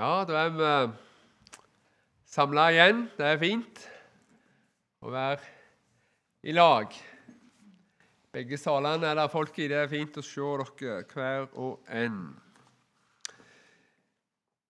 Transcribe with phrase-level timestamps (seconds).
[0.00, 0.68] Ja, da er vi
[2.32, 3.02] samla igjen.
[3.18, 3.80] Det er fint
[5.04, 5.42] å være
[6.40, 6.94] i lag.
[8.32, 9.66] Begge salene er det folk i.
[9.68, 10.46] Det er fint å se
[10.80, 12.16] dere hver og en.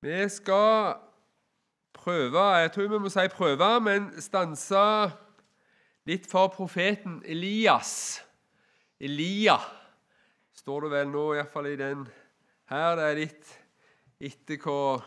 [0.03, 0.99] Vi skal
[1.95, 4.83] prøve Jeg tror vi må si prøve, men stanse
[6.11, 8.19] litt for profeten Elias.
[8.99, 9.61] Elia
[10.59, 12.03] står det vel nå, iallfall i den
[12.75, 12.99] her.
[12.99, 13.57] Det er litt
[14.19, 14.99] etter hva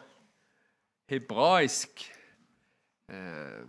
[1.13, 2.03] hebraisk
[3.12, 3.63] eh,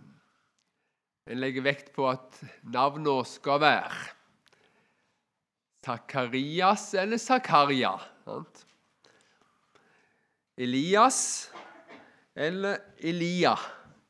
[1.25, 2.37] En legger vekt på at
[2.69, 4.03] navnene skal være.
[5.85, 7.95] Zakarias eller Zakaria.
[8.25, 8.65] Sant?
[10.57, 11.51] Elias
[12.35, 13.55] eller Elia.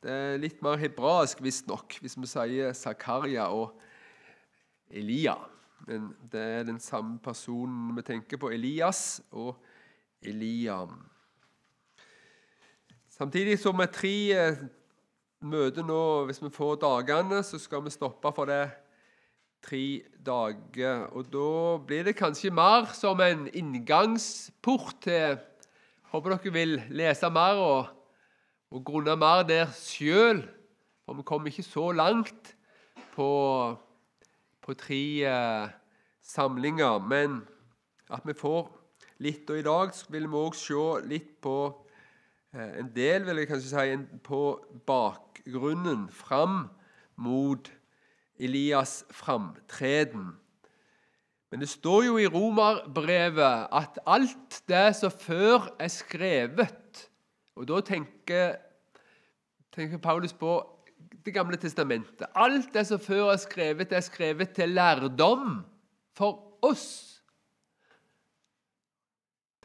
[0.02, 3.80] Det er litt mer hebraisk, visstnok, hvis vi sier Zakaria og
[4.90, 5.34] Elia.
[5.86, 8.50] Men det er den samme personen vi tenker på.
[8.54, 9.56] Elias og
[10.22, 10.84] Elia.
[13.16, 14.58] Samtidig som vi tre eh,
[15.40, 18.66] møter nå, hvis vi får dagene, så skal vi stoppe for det
[19.64, 21.06] tre dager.
[21.16, 21.52] Og da
[21.88, 25.38] blir det kanskje mer som en inngangsport til
[26.12, 27.88] Håper dere vil lese mer og,
[28.70, 30.44] og grunne mer der sjøl.
[31.08, 32.52] For vi kommer ikke så langt
[33.16, 33.30] på,
[34.60, 35.72] på tre eh,
[36.20, 37.00] samlinger.
[37.00, 37.40] Men
[38.12, 38.68] at vi får
[39.24, 39.48] litt.
[39.48, 41.56] Og i dag vil vi òg se litt på
[42.56, 44.40] en del, vil jeg kanskje si, på
[44.88, 46.66] bakgrunnen fram
[47.20, 47.68] mot
[48.40, 50.34] Elias' framtreden.
[51.50, 57.04] Men det står jo i romerbrevet at alt det som før er skrevet
[57.56, 58.56] Og da tenker,
[59.72, 60.58] tenker Paulus på
[61.24, 62.26] Det gamle testamentet.
[62.34, 65.64] Alt det som før er skrevet, er skrevet til lærdom
[66.14, 67.15] for oss.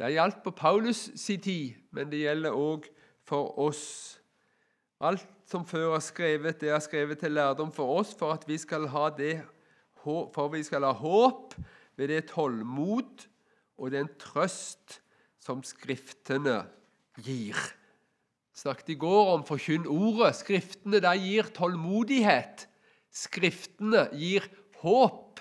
[0.02, 2.88] Det gjaldt på Paulus sin tid, men det gjelder òg
[3.30, 4.18] for oss.
[4.98, 8.58] Alt som før er skrevet, det er skrevet til lærdom for oss, for at vi
[8.58, 9.44] skal ha, det,
[10.02, 11.54] for vi skal ha håp
[12.00, 13.28] ved det tålmod
[13.78, 14.98] og den trøst
[15.42, 16.64] som Skriftene
[17.22, 17.60] gir.
[17.62, 20.34] Jeg snakket i går om 'forkynn ordet'.
[20.34, 22.66] Skriftene der gir tålmodighet.
[23.12, 24.50] Skriftene gir
[24.82, 25.40] håp.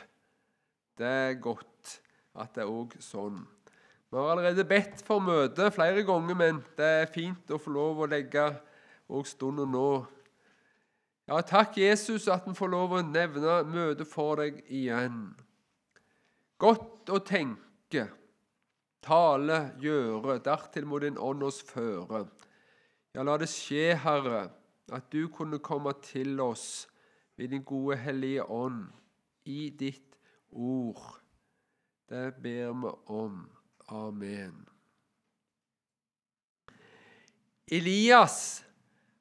[0.99, 2.01] Det er godt
[2.37, 3.41] at det er òg sånn.
[4.11, 8.01] Vi har allerede bedt for møte flere ganger, men det er fint å få lov
[8.03, 8.49] å legge
[9.07, 10.03] òg stunden nå.
[11.31, 15.29] Ja, takk, Jesus, at vi får lov å nevne møtet for deg igjen.
[16.59, 18.09] Godt å tenke,
[19.07, 22.25] tale, gjøre, dertil må din ånd oss føre.
[23.15, 24.49] Ja, la det skje, Herre,
[24.91, 26.89] at du kunne komme til oss
[27.39, 28.89] ved din gode Hellige Ånd
[29.47, 30.19] i ditt
[30.51, 31.15] ord.
[32.11, 33.41] Det ber vi om.
[33.91, 34.69] Amen.
[37.67, 38.65] Elias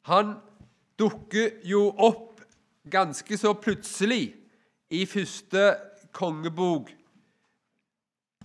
[0.02, 0.35] han
[0.97, 2.41] dukker jo opp
[2.90, 4.35] ganske så plutselig
[4.90, 5.63] i første
[6.13, 6.90] kongebok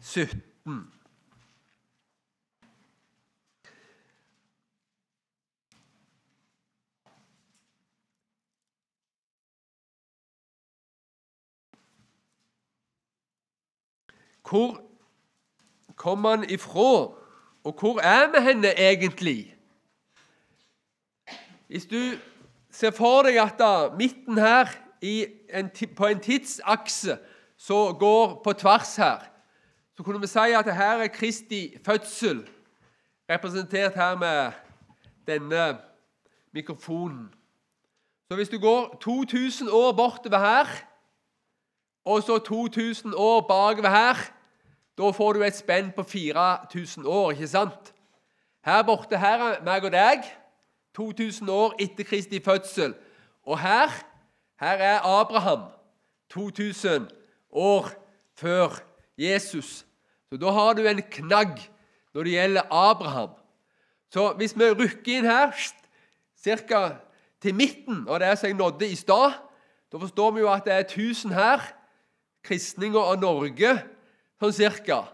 [0.01, 0.41] 17.
[14.45, 14.94] Hvor
[15.97, 17.15] kom han ifra?
[17.65, 19.57] Og hvor er vi henne egentlig?
[21.69, 22.19] Hvis du
[22.71, 24.69] ser for deg at da, midten her
[25.01, 27.19] en, på en tidsakse
[27.57, 29.25] som går på tvers her,
[29.97, 32.49] så kunne vi si at her er Kristi fødsel,
[33.31, 34.53] representert her med
[35.27, 35.79] denne
[36.53, 37.35] mikrofonen.
[38.29, 40.67] Så hvis du går 2000 år bortover her,
[42.05, 44.17] og så 2000 år bakover her,
[44.99, 47.93] da får du et spenn på 4000 år, ikke sant?
[48.65, 50.25] Her borte her er meg og deg
[50.97, 52.95] 2000 år etter Kristi fødsel.
[53.45, 53.91] Og her
[54.61, 55.67] her er Abraham
[56.31, 57.09] 2000
[57.51, 57.91] år
[58.39, 58.69] før
[59.19, 59.87] Jesus.
[60.31, 61.59] Så da har du en knagg
[62.15, 63.31] når det gjelder Abraham.
[64.11, 65.51] Så hvis vi rykker inn her
[66.45, 66.83] ca.
[67.43, 69.35] til midten av det som jeg nådde i stad,
[69.93, 71.61] da forstår vi jo at det er 1000 her,
[72.45, 73.79] kristninger av Norge
[74.41, 75.05] sånn cirka.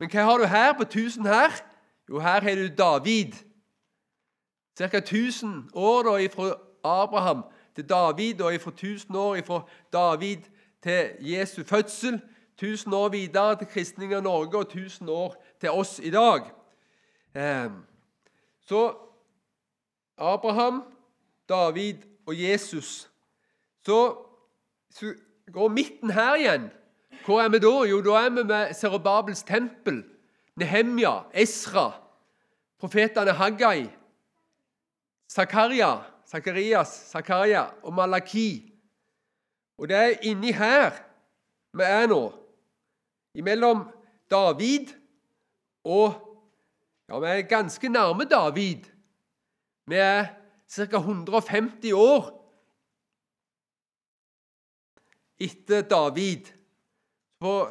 [0.00, 1.60] Men hva har du her på 1000 her?
[2.08, 3.34] Jo, her har du David.
[4.78, 4.98] Ca.
[4.98, 6.54] 1000 år da fra
[6.84, 7.44] Abraham
[7.74, 9.62] til David, og fra 1000 år fra
[9.92, 10.48] David
[10.82, 12.20] til Jesu fødsel.
[12.54, 16.40] 1000 år videre til kristning av Norge og 1000 år til oss i dag.
[17.36, 17.84] Ehm,
[18.60, 18.94] så
[20.18, 20.82] Abraham,
[21.48, 21.94] David
[22.26, 23.10] og Jesus.
[23.84, 24.16] Så,
[24.90, 25.14] så
[25.52, 26.70] går midten her igjen
[27.24, 27.72] hvor er vi da?
[27.90, 30.04] Jo, da er vi med Serubabels tempel,
[30.56, 31.92] Nehemja, Esra.
[32.80, 33.90] profetene Haggai,
[35.28, 38.72] Zakaria, Zakarias, Zakaria og Malaki.
[39.78, 40.96] Og det er inni her
[41.72, 42.32] vi er nå,
[43.34, 43.84] imellom
[44.30, 44.90] David
[45.84, 46.26] og
[47.10, 48.84] Ja, vi er ganske nærme David.
[49.86, 50.28] Vi er
[50.70, 50.96] ca.
[50.96, 52.28] 150 år
[55.42, 56.46] etter David.
[57.40, 57.68] På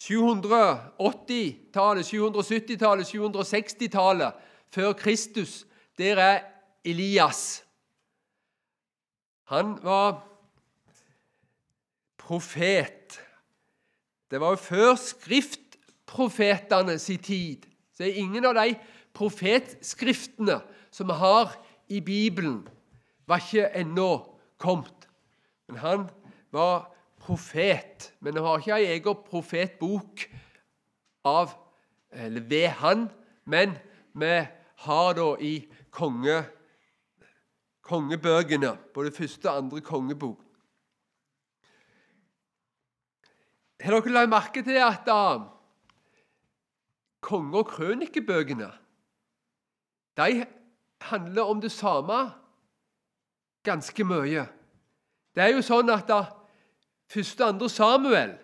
[0.00, 4.32] 780-tallet, 770-tallet, 760-tallet
[4.72, 5.66] før Kristus,
[5.98, 6.40] der er
[6.84, 7.64] Elias.
[9.52, 10.24] Han var
[12.18, 13.20] profet.
[14.30, 17.66] Det var jo før skriftprofetene sin tid.
[17.94, 18.74] Så er ingen av de
[19.14, 21.52] profetskriftene som vi har
[21.92, 22.68] i Bibelen,
[23.28, 24.24] var ikke ennå
[24.58, 25.08] kommet.
[25.68, 26.10] Men han
[26.52, 26.93] var
[27.24, 28.12] profet.
[28.20, 30.26] Men vi har ikke ei egen profetbok
[31.24, 31.54] av,
[32.12, 33.08] eller ved han,
[33.44, 33.76] men
[34.12, 34.34] vi
[34.84, 35.54] har da i
[35.94, 36.42] konge,
[37.84, 40.40] kongebøkene, både første og andre kongebok.
[43.84, 45.42] Har dere lagt merke til at uh,
[47.20, 48.70] konge- og krønikebøkene
[50.16, 50.46] de
[51.10, 52.20] handler om det samme
[53.66, 54.46] ganske mye?
[55.34, 56.22] Det er jo sånn at da,
[57.14, 58.34] første og andre Samuel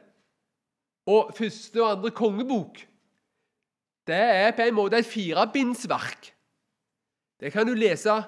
[1.11, 2.87] og første og andre kongebok
[4.11, 6.33] det er på en måte et firebindsverk.
[7.41, 8.23] Det kan du lese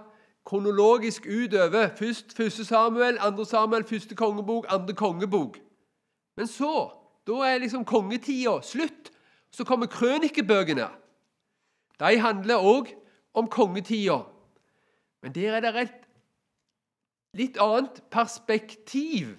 [0.46, 1.88] kronologisk utover.
[1.96, 5.58] Først første Samuel, andre Samuel, første kongebok, andre kongebok.
[6.36, 6.90] Men så
[7.26, 9.10] da er liksom kongetida slutt.
[9.52, 10.86] Så kommer krønikebøkene.
[12.00, 12.94] De handler òg
[13.34, 14.22] om kongetida.
[15.22, 15.98] Men der er det et
[17.36, 19.36] litt annet perspektiv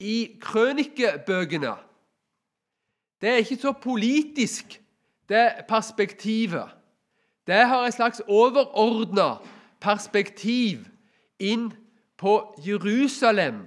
[0.00, 1.74] i krønikebøkene.
[3.20, 4.80] Det er ikke så politisk,
[5.28, 6.68] det perspektivet.
[7.46, 9.36] Det har et slags overordna
[9.80, 10.84] perspektiv
[11.38, 11.70] inn
[12.16, 13.64] på Jerusalem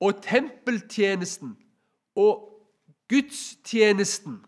[0.00, 1.56] og tempeltjenesten
[2.16, 2.46] og
[3.10, 4.40] gudstjenesten.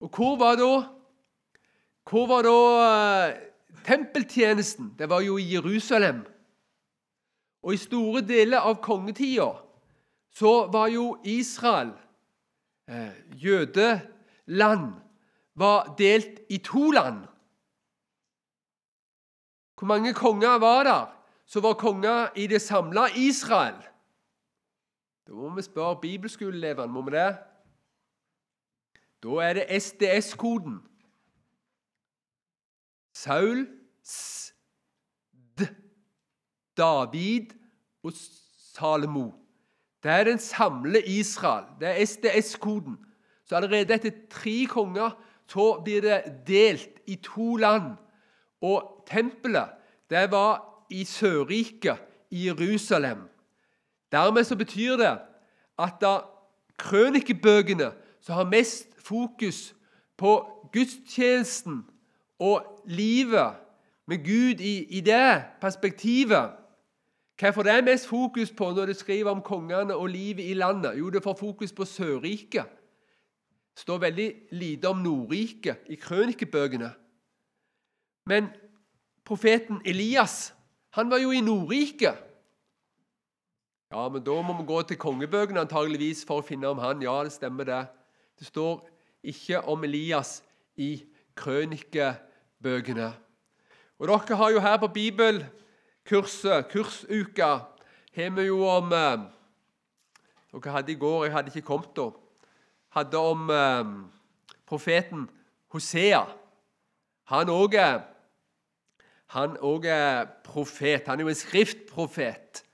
[0.00, 0.72] Og hvor var da
[2.10, 2.56] Hvor var da
[3.30, 3.36] uh,
[3.86, 4.94] tempeltjenesten?
[4.98, 6.24] Det var jo i Jerusalem.
[7.62, 9.50] Og i store deler av kongetida
[10.30, 11.92] så var jo Israel,
[12.88, 14.94] eh, jødeland,
[15.54, 17.26] var delt i to land.
[19.78, 21.16] Hvor mange konger var der
[21.46, 23.80] som var konger i det samla Israel?
[25.26, 27.36] Da må vi spørre bibelskoleelevene, må vi det?
[29.22, 30.80] Da er det SDS-koden.
[33.14, 33.66] Saul,
[34.04, 34.54] S,
[36.80, 37.52] David
[38.04, 39.30] og Salomo.
[40.02, 41.64] Det er den samle Israel.
[41.80, 42.96] Det er SDS-koden.
[43.44, 45.10] Så allerede etter tre konger
[45.50, 47.96] så blir det delt i to land.
[48.62, 49.76] Og tempelet
[50.10, 51.98] det var i Sørriket,
[52.30, 53.18] i Jerusalem.
[54.12, 55.18] Dermed så betyr det
[55.78, 56.18] at da
[56.78, 57.90] krønikebøkene
[58.20, 59.74] som har mest fokus
[60.16, 60.32] på
[60.72, 61.84] gudstjenesten
[62.38, 63.58] og livet
[64.06, 66.50] med Gud i, i det perspektivet
[67.40, 70.98] Hvorfor det er mest fokus på når du skriver om kongene og livet i landet?
[70.98, 72.68] Jo, det får fokus på Sørriket.
[73.74, 76.90] Det står veldig lite om Nordriket i krønikebøkene.
[78.26, 78.50] Men
[79.24, 80.54] profeten Elias
[80.90, 82.14] han var jo i Nordriket.
[83.90, 87.00] Ja, men da må vi gå til kongebøkene antageligvis for å finne om han.
[87.02, 87.80] Ja, det stemmer det.
[88.38, 88.84] Det står
[89.22, 90.42] ikke om Elias
[90.76, 91.06] i
[91.40, 93.08] krønikebøkene.
[93.98, 94.92] Og Dere har jo her på
[96.10, 97.58] bibelkurset, kursuka,
[98.14, 102.08] har vi jo om Dere hadde i går, jeg hadde ikke kommet da.
[102.90, 103.84] Hadde om eh,
[104.66, 105.28] profeten
[105.70, 106.24] Hosea.
[107.30, 107.76] Han òg
[109.30, 111.06] han er profet.
[111.06, 112.64] Han er jo en skriftprofet.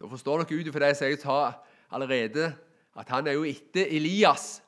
[0.00, 1.52] Da forstår dere ut ifra det jeg sa
[1.92, 2.50] allerede,
[2.96, 4.62] at han er jo etter Elias.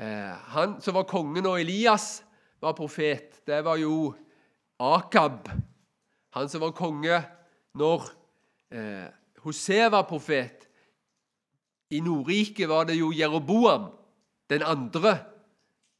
[0.00, 2.24] Eh, han som var kongen og Elias
[2.60, 4.14] var profet, det var jo
[4.80, 5.52] Akab.
[6.34, 7.20] Han som var konge
[7.78, 8.08] når
[8.74, 9.06] eh,
[9.44, 10.66] Hosea var profet.
[11.94, 13.92] I Nordriket var det jo Jeroboam,
[14.50, 15.18] den andre.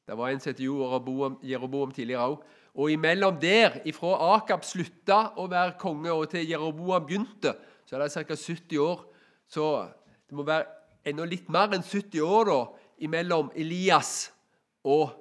[0.06, 2.42] Det var en som het Jeroboam, Jeroboam tidligere òg.
[2.74, 7.54] Og imellom der, ifra Akab slutta å være konge og til Jeroboam begynte,
[7.86, 8.34] så er det ca.
[8.34, 9.04] 70 år.
[9.46, 9.68] Så
[10.26, 10.66] det må være
[11.06, 12.60] enda litt mer enn 70 år da,
[13.06, 14.32] imellom Elias
[14.82, 15.12] og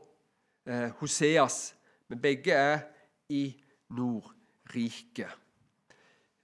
[0.65, 1.75] eh, Hoseas.
[2.09, 2.87] Men begge er
[3.29, 3.51] i
[4.73, 5.27] Nordriket.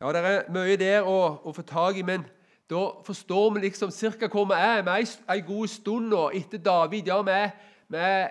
[0.01, 2.24] Ja, det er mye der å, å få tak i, men
[2.69, 4.83] da forstår vi liksom cirka hvor vi er.
[4.86, 7.07] Vi er en god stund nå etter David.
[7.07, 7.50] Ja, vi er,
[7.89, 8.29] vi er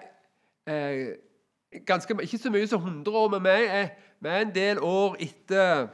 [0.66, 3.88] eh, ganske, Ikke så mye som 100 år, men vi er,
[4.20, 5.88] vi er en del år etter,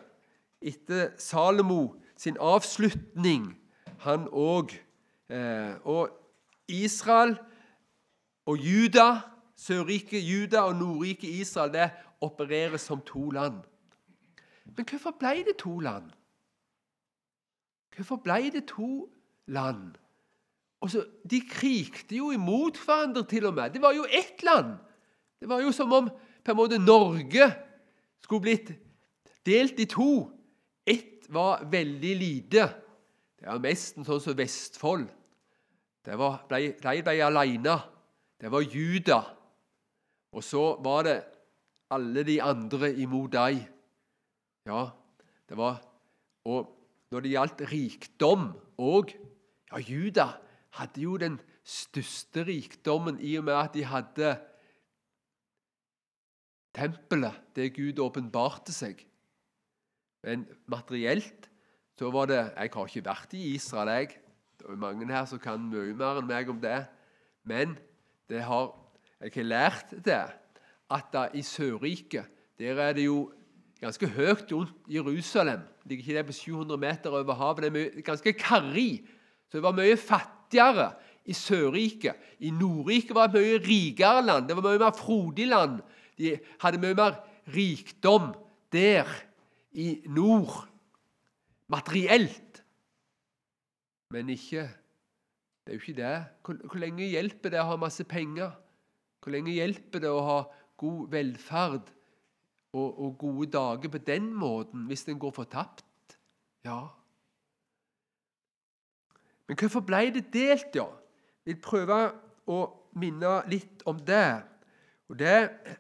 [0.63, 3.57] etter Salomo sin avslutning.
[4.05, 4.77] Han òg.
[5.33, 6.13] Eh, og
[6.69, 7.39] Israel
[8.47, 9.25] og Juda,
[9.57, 13.65] Sørriket Juda og Nordriket Israel, det opereres som to land.
[14.65, 16.11] Men hvorfor ble det to land?
[17.95, 19.09] Hvorfor ble det to
[19.47, 19.95] land?
[20.81, 23.71] Og så, De krigte jo imot hverandre, til og med.
[23.73, 24.77] Det var jo ett land.
[25.41, 26.11] Det var jo som om
[26.45, 27.47] på en måte Norge
[28.21, 28.73] skulle blitt
[29.47, 30.29] delt i to.
[30.87, 32.69] Ett var veldig lite.
[33.41, 35.09] Det var nesten sånn som Vestfold.
[36.05, 37.79] Var, ble, de ble alene.
[38.41, 39.21] Det var Juda.
[40.37, 41.17] Og så var det
[41.95, 43.63] alle de andre imot dem.
[44.65, 44.89] Ja,
[45.49, 45.83] det var
[46.49, 46.71] Og
[47.13, 49.13] når det gjaldt rikdom òg
[49.71, 50.27] Ja, Juda
[50.79, 54.35] hadde jo den største rikdommen i og med at de hadde
[56.75, 58.99] tempelet, det Gud åpenbarte seg.
[60.27, 61.49] Men materielt
[61.99, 64.19] så var det Jeg har ikke vært i Israel, jeg.
[64.59, 66.87] Det er mange her som kan mye mer enn meg om det.
[67.45, 67.77] Men
[68.29, 68.73] det har,
[69.21, 70.23] jeg har lært det,
[70.91, 73.33] at da i Sørriket der er det jo
[73.85, 75.65] ganske høyt rundt Jerusalem.
[75.85, 77.67] Ligger ikke det på 700 meter over havet?
[77.67, 79.05] Det er ganske karrig.
[79.49, 80.93] Så det var mye fattigere
[81.25, 82.17] i Sørriket.
[82.41, 84.49] I Nordriket var det mye rikere land.
[84.49, 85.79] Det var mye mer frodig land.
[86.19, 87.21] De hadde mye mer
[87.55, 88.33] rikdom
[88.73, 89.09] der
[89.75, 90.69] i nord,
[91.69, 92.63] materielt.
[94.11, 94.69] Men ikke
[95.65, 96.25] Det er jo ikke det.
[96.45, 98.51] Hvor, hvor lenge hjelper det å ha masse penger?
[99.25, 100.35] Hvor lenge hjelper det å ha
[100.77, 101.94] god velferd
[102.75, 105.85] og, og gode dager på den måten hvis den går fortapt?
[106.65, 106.81] Ja.
[109.49, 110.89] Men hvorfor ble det delt, ja?
[111.45, 111.99] Jeg vil prøve
[112.49, 112.59] å
[112.97, 114.43] minne litt om det.
[115.09, 115.37] Og Det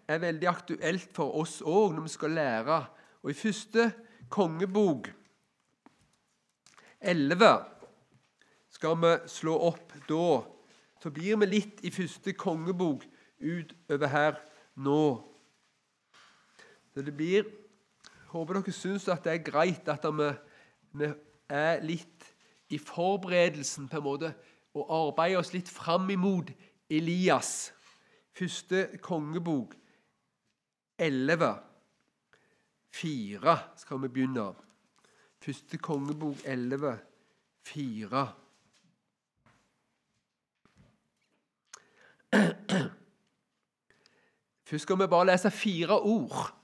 [0.08, 2.80] er veldig aktuelt for oss òg når vi skal lære.
[3.24, 3.86] Og I første
[4.28, 5.08] kongebok
[7.00, 7.48] 11
[8.74, 10.26] skal vi slå opp da.
[11.00, 13.04] Så blir vi litt i første kongebok
[13.40, 14.36] utover her
[14.76, 15.33] nå.
[16.94, 17.44] Så det blir
[18.34, 20.26] Håper dere syns at det er greit at vi,
[20.98, 21.08] vi
[21.54, 22.24] er litt
[22.74, 24.30] i forberedelsen på en måte,
[24.74, 26.50] og arbeider oss litt fram imot
[26.90, 27.70] Elias.
[28.34, 29.76] Første kongebok
[30.98, 31.52] 11,
[32.90, 34.48] 4 skal vi begynne.
[35.44, 36.98] Første kongebok 11,
[37.70, 38.26] 4.
[44.64, 46.63] Først skal vi bare lese fire ord.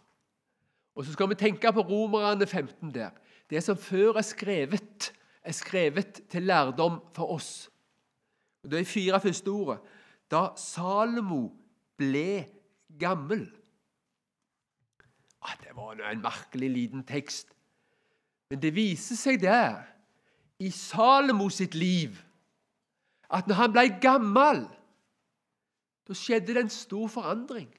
[1.00, 3.14] Og så skal vi tenke på Romerne 15 der.
[3.48, 7.70] Det som før er skrevet, er skrevet til lærdom for oss.
[8.62, 9.78] Det er fire første ordet.
[10.30, 11.48] Da Salomo
[11.96, 12.44] ble
[13.00, 13.46] gammel
[15.40, 17.48] ah, Det var en merkelig liten tekst.
[18.50, 19.80] Men det viser seg der,
[20.60, 22.12] i Salomo sitt liv,
[23.32, 24.66] at når han ble gammel,
[26.04, 27.70] da skjedde det en stor forandring.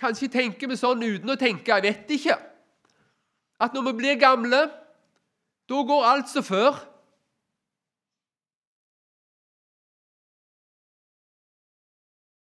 [0.00, 2.36] Kanskje tenker vi sånn uten å tenke, jeg vet ikke.
[3.60, 4.60] At når vi blir gamle,
[5.68, 6.78] da går alt som før.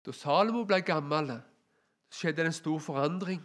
[0.03, 1.29] Da Salomo ble gammel,
[2.11, 3.43] skjedde det en stor forandring.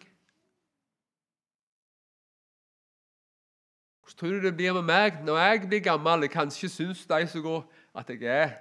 [4.08, 6.26] Hvordan tror du det blir med meg når jeg blir gammel?
[6.32, 7.60] Kanskje syns de som går,
[7.94, 8.56] at jeg er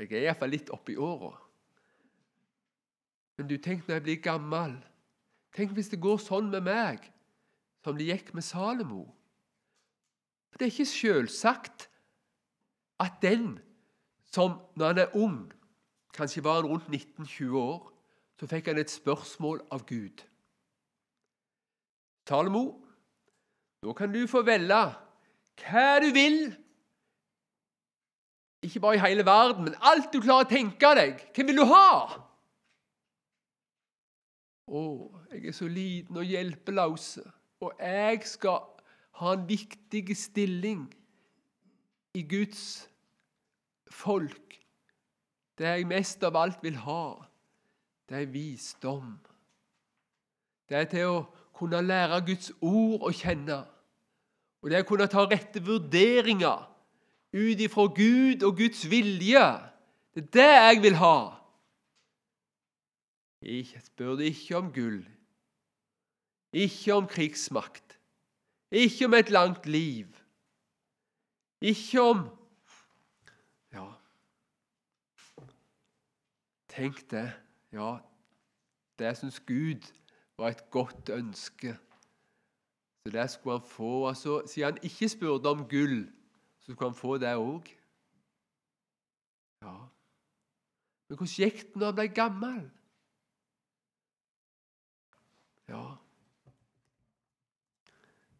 [0.00, 1.34] Jeg er iallfall litt oppi åra.
[3.40, 4.74] Men du, tenk når jeg blir gammel.
[5.56, 7.06] Tenk hvis det går sånn med meg
[7.80, 9.06] som det gikk med Salomo.
[10.52, 11.86] For Det er ikke selvsagt
[13.00, 13.54] at den
[14.28, 15.40] som når han er ung,
[16.12, 17.88] kanskje var han rundt 19-20 år,
[18.36, 20.20] så fikk han et spørsmål av Gud.
[22.28, 22.64] Salomo,
[23.80, 24.84] nå kan du få velge
[25.64, 26.42] hva du vil.
[28.68, 31.30] Ikke bare i hele verden, men alt du klarer å tenke deg.
[31.32, 32.28] Hvem vil du ha?
[34.70, 34.82] 'Å,
[35.32, 37.18] jeg er så liten og hjelpeløs,
[37.60, 38.60] og jeg skal
[39.18, 40.84] ha en viktig stilling
[42.14, 42.88] i Guds
[43.90, 44.60] folk.'
[45.58, 47.26] Det jeg mest av alt vil ha,
[48.08, 49.18] det er visdom.
[50.68, 51.18] Det er til å
[51.52, 53.58] kunne lære Guds ord å kjenne.
[54.62, 56.64] Og det er å kunne ta rette vurderinger
[57.36, 59.44] ut ifra Gud og Guds vilje.
[60.14, 61.39] Det er det jeg vil ha.
[63.42, 65.00] Jeg spurte ikke om gull,
[66.52, 67.98] ikke om krigsmakt,
[68.70, 70.06] ikke om et langt liv,
[71.60, 72.28] ikke om
[73.72, 73.86] ja,
[76.70, 77.32] Tenk det.
[77.72, 77.98] Ja,
[78.98, 79.88] det syns Gud
[80.38, 81.74] var et godt ønske.
[83.02, 84.06] Så det skulle han få.
[84.08, 86.12] Og så, Siden han ikke spurte om gull,
[86.60, 87.66] så skulle han få det òg.
[89.62, 89.76] Ja.
[91.08, 92.70] Men hvordan gikk det når han ble gammel?
[95.70, 95.84] Ja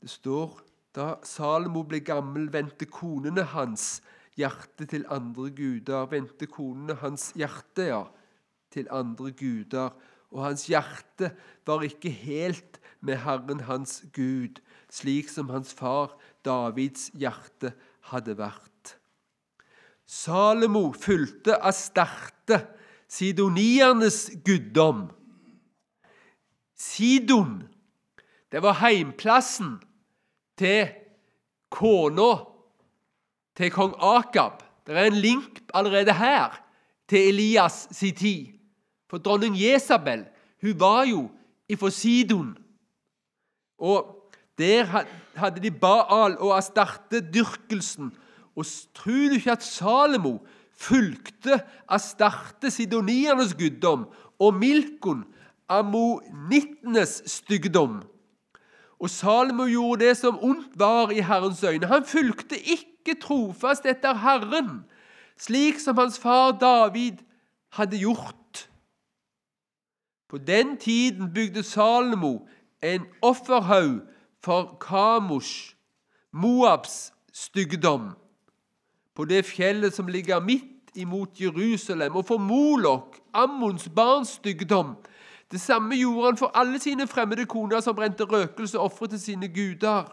[0.00, 0.58] Det står
[0.96, 4.00] da Salomo ble gammel, vendte konene hans
[4.34, 6.08] hjerte til andre guder.
[6.10, 8.00] Vendte konene hans hjerte, ja,
[8.74, 9.92] til andre guder.
[10.34, 11.30] Og hans hjerte
[11.68, 14.58] var ikke helt med Herren hans Gud,
[14.90, 17.74] slik som hans far Davids hjerte
[18.10, 18.96] hadde vært.
[20.10, 22.64] Salomo fulgte Astarte,
[23.06, 25.06] sidoniernes guddom.
[26.80, 27.62] Sidon,
[28.52, 29.74] det var heimplassen
[30.58, 30.88] til
[31.68, 32.32] kona
[33.56, 34.62] til kong Akab.
[34.86, 36.56] Det er en link allerede her
[37.08, 38.46] til Elias sin tid.
[39.10, 40.24] For dronning Jesabel
[40.62, 41.28] hun var jo
[41.68, 42.56] ifra Sidon.
[43.78, 45.04] Og der
[45.36, 48.10] hadde de Baal og Astarte-dyrkelsen.
[48.56, 50.38] Og tror du ikke at Salomo
[50.72, 54.08] fulgte Astarte, sidoniernes guddom,
[54.38, 55.24] og Milkon,
[55.70, 58.00] ammonittenes stygdom?
[59.00, 61.86] Og Salomo gjorde det som ondt var i Herrens øyne.
[61.86, 64.84] Han fulgte ikke trofast etter Herren,
[65.38, 67.22] slik som hans far David
[67.72, 68.68] hadde gjort.
[70.28, 72.46] På den tiden bygde Salomo
[72.82, 74.00] en offerhaug
[74.44, 75.74] for Kamosh,
[76.32, 78.10] Moabs stygdom,
[79.14, 84.96] på det fjellet som ligger midt imot Jerusalem, og for Molok, Ammons barns stygdom,
[85.50, 89.20] det samme gjorde han for alle sine fremmede koner som brente røkelse og ofre til
[89.20, 90.06] sine guder.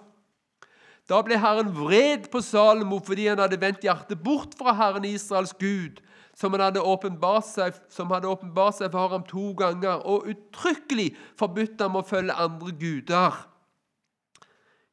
[1.08, 5.53] Da ble Herren vred på Salomo fordi han hadde vendt hjertet bort fra Herren Israels
[5.60, 6.01] Gud,
[6.36, 11.95] som han hadde åpenbart seg, åpenbart seg for ham to ganger, og uttrykkelig forbudt ham
[11.95, 13.38] å følge andre guder.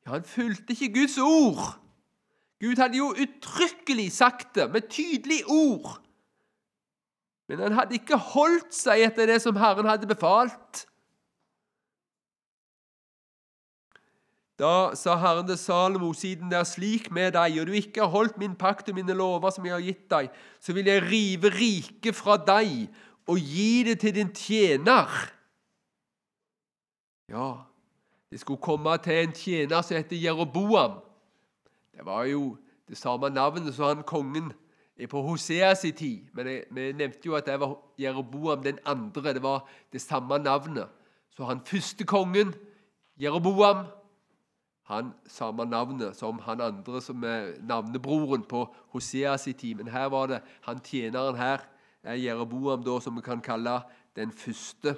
[0.05, 1.81] Ja, Han fulgte ikke Guds ord.
[2.61, 6.04] Gud hadde jo uttrykkelig sagt det med tydelige ord.
[7.49, 10.87] Men han hadde ikke holdt seg etter det som Herren hadde befalt.
[14.59, 18.13] Da sa Herren til Salomo, siden det er slik med deg, og du ikke har
[18.13, 20.31] holdt min pakt og mine lover som jeg har gitt deg,
[20.63, 22.87] så vil jeg rive riket fra deg
[23.27, 25.11] og gi det til din tjener.
[27.29, 27.65] Ja,
[28.31, 31.01] det skulle komme til en tjener som heter Jeroboam.
[31.95, 32.55] Det var jo
[32.89, 34.53] det samme navnet som han kongen
[35.11, 36.29] på Hoseas tid.
[36.33, 39.35] Men jeg, vi nevnte jo at det var Jeroboam den andre.
[39.35, 40.89] Det var det samme navnet.
[41.37, 42.55] Så han første kongen,
[43.21, 43.87] Jeroboam,
[44.87, 49.75] han samme navnet som han andre som er navnebroren på Hoseas tid.
[49.75, 51.59] Men her var det han tjeneren her,
[52.03, 53.81] er Jeroboam, da, som vi kan kalle
[54.17, 54.95] den første.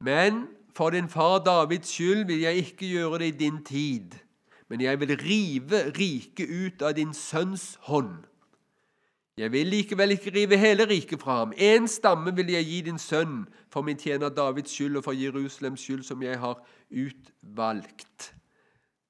[0.00, 4.16] Men for din far Davids skyld vil jeg ikke gjøre det i din tid
[4.74, 8.24] men jeg vil rive riket ut av din sønns hånd.
[9.38, 11.52] Jeg vil likevel ikke rive hele riket fra ham.
[11.54, 15.78] Én stamme vil jeg gi din sønn for min tjener Davids skyld og for Jerusalems
[15.78, 16.58] skyld, som jeg har
[16.90, 18.34] utvalgt.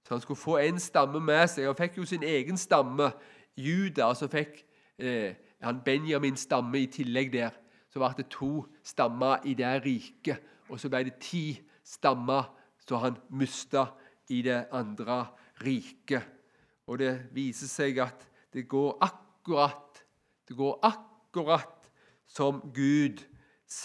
[0.04, 1.64] Så han skulle få en stamme med seg.
[1.70, 3.08] Han fikk jo sin egen stamme,
[3.56, 4.60] Juda, og så fikk
[5.00, 5.32] eh,
[5.64, 7.56] han Benjamins stamme i tillegg der.
[7.88, 12.52] Så ble det to stammer i det riket, og så ble det ti stammer
[12.84, 13.86] som han mista
[14.28, 15.22] i det andre
[15.62, 16.22] rike.
[16.88, 19.94] Og det viser seg at det går akkurat
[20.48, 21.90] det går akkurat
[22.28, 23.24] som Gud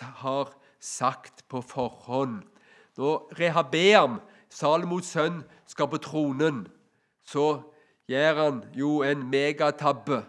[0.01, 2.43] har sagt på forhånd.
[2.97, 6.65] Når Rehabeam, Salomos sønn, skal på tronen,
[7.23, 7.62] så
[8.10, 10.23] gjør han jo en megatabbe.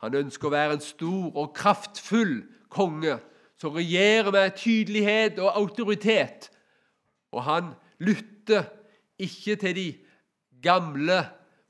[0.00, 2.38] Han ønsker å være en stor og kraftfull
[2.72, 3.18] konge
[3.60, 6.48] som regjerer med tydelighet og autoritet.
[7.32, 8.70] Og han lytter
[9.20, 9.86] ikke til de
[10.64, 11.20] gamle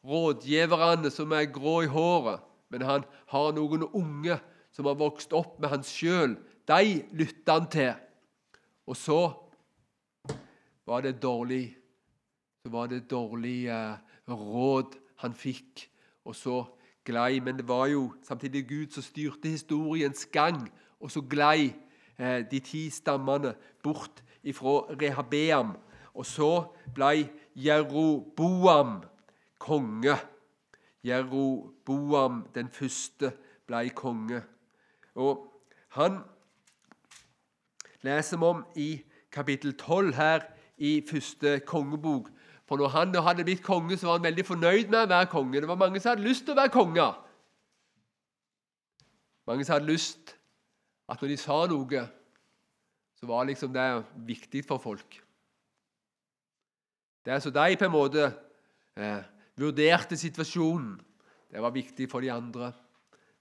[0.05, 4.39] rådgiverne som er grå i håret, men han har noen unge
[4.75, 6.37] som har vokst opp med han sjøl.
[6.69, 7.93] De lytta han til.
[8.87, 9.21] Og så
[10.87, 11.77] var det dårlig
[12.65, 13.97] Så var det dårlig eh,
[14.29, 15.83] råd han fikk,
[16.25, 16.63] og så
[17.05, 21.75] glei Men det var jo samtidig Gud som styrte historiens gang, og så glei
[22.17, 23.53] eh, de ti stammene
[23.83, 25.77] bort ifra Rehabeam.
[26.15, 29.03] Og så ble Jeroboam
[29.59, 30.17] konge.
[31.05, 33.33] Jeroboam den første
[33.67, 34.43] ble konge.
[35.15, 35.51] Og
[35.95, 36.19] Han
[38.03, 38.89] leser vi om i
[39.33, 40.41] kapittel 12 her
[40.79, 42.31] i første kongebok.
[42.67, 45.61] For når han hadde blitt konge, så var han veldig fornøyd med å være konge.
[45.61, 47.07] Det var mange som hadde lyst til å være konge.
[49.47, 50.35] Mange som hadde lyst
[51.09, 52.05] at når de sa noe,
[53.21, 53.89] så var liksom det
[54.27, 55.21] viktig for folk.
[57.25, 58.27] Det er så de på en måte
[58.97, 59.23] eh,
[59.57, 60.99] vurderte situasjonen.
[61.51, 62.73] Det var viktig for de andre.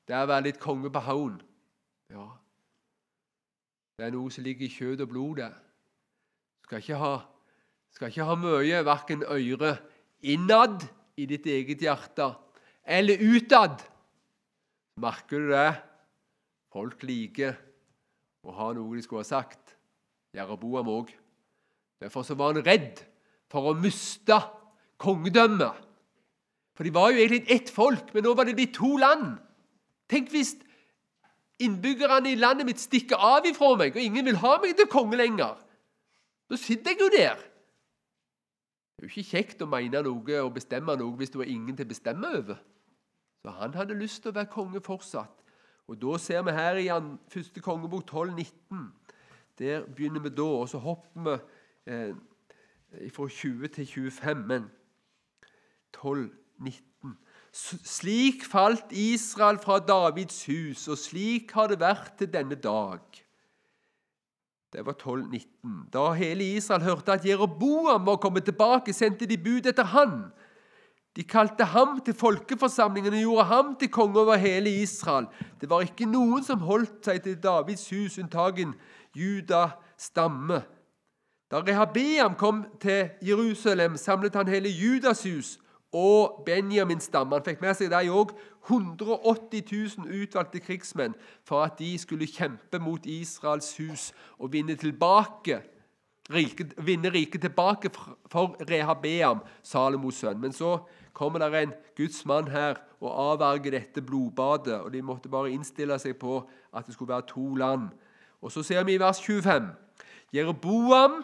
[0.08, 1.40] Det er å være litt konge på haugen.
[2.14, 2.28] Ja.
[3.98, 5.52] Det er noe som ligger i kjøtt og blod, det.
[6.64, 7.14] Skal ikke ha,
[7.94, 9.76] skal ikke ha mye, verken øre
[10.24, 10.86] innad
[11.20, 12.32] i ditt eget hjerte
[12.84, 13.84] eller utad.
[15.02, 15.72] Merker du det?
[16.74, 17.58] Folk liker
[18.44, 19.76] å ha noe de skulle ha sagt.
[20.34, 21.12] Jeroboam òg.
[22.02, 23.04] Derfor så var han redd
[23.54, 24.40] for å miste
[25.02, 25.82] kongedømmet.
[26.74, 29.36] For de var jo egentlig ett folk, men nå var det blitt to land.
[30.10, 30.56] Tenk hvis
[31.62, 35.20] innbyggerne i landet mitt stikker av ifra meg, og ingen vil ha meg til konge
[35.20, 35.60] lenger.
[36.50, 37.38] Da sitter jeg jo der.
[38.98, 41.78] Det er jo ikke kjekt å mene noe og bestemme noe hvis du har ingen
[41.78, 42.60] til å bestemme over.
[43.44, 45.40] Så han hadde lyst til å være konge fortsatt.
[45.92, 46.90] Og Da ser vi her i
[47.30, 48.86] første kongebok 12-19.
[49.60, 52.14] Der begynner vi da, og så hopper vi eh,
[53.14, 54.48] fra 20 til 25.
[54.48, 54.70] Men
[55.98, 57.16] 12-19.
[57.54, 63.02] Slik falt Israel fra Davids hus, og slik har det vært til denne dag.
[64.74, 65.90] Det var 12-19.
[65.94, 70.32] Da hele Israel hørte at Jeroboam var kommet tilbake, sendte de bud etter han.
[71.14, 75.28] De kalte ham til folkeforsamlingen og gjorde ham til konge over hele Israel.
[75.62, 78.74] Det var ikke noen som holdt seg til Davids hus, unntagen
[79.14, 80.64] Juda stamme.
[81.54, 85.60] Da Rehabeam kom til Jerusalem, samlet han hele Judas hus
[85.92, 87.36] og Benjamins stamme.
[87.36, 88.32] Han fikk med seg de òg
[88.66, 89.62] 180
[90.00, 91.14] 000 utvalgte krigsmenn
[91.46, 94.08] for at de skulle kjempe mot Israels hus
[94.40, 95.60] og vinne tilbake
[96.34, 97.92] rike, vinne riket tilbake
[98.32, 100.42] for Rehabeam, Salomos sønn.
[100.42, 100.80] Men så
[101.14, 104.82] kommer det en Guds mann her og avverger dette blodbadet.
[104.82, 106.40] og De måtte bare innstille seg på
[106.74, 107.92] at det skulle være to land.
[108.42, 109.70] Og Så ser vi i vers 25.
[110.34, 111.22] Jeroboam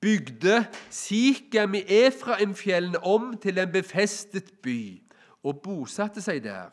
[0.00, 5.02] bygde Sikhem i Efraimfjellene om til en befestet by
[5.44, 6.70] og bosatte seg der.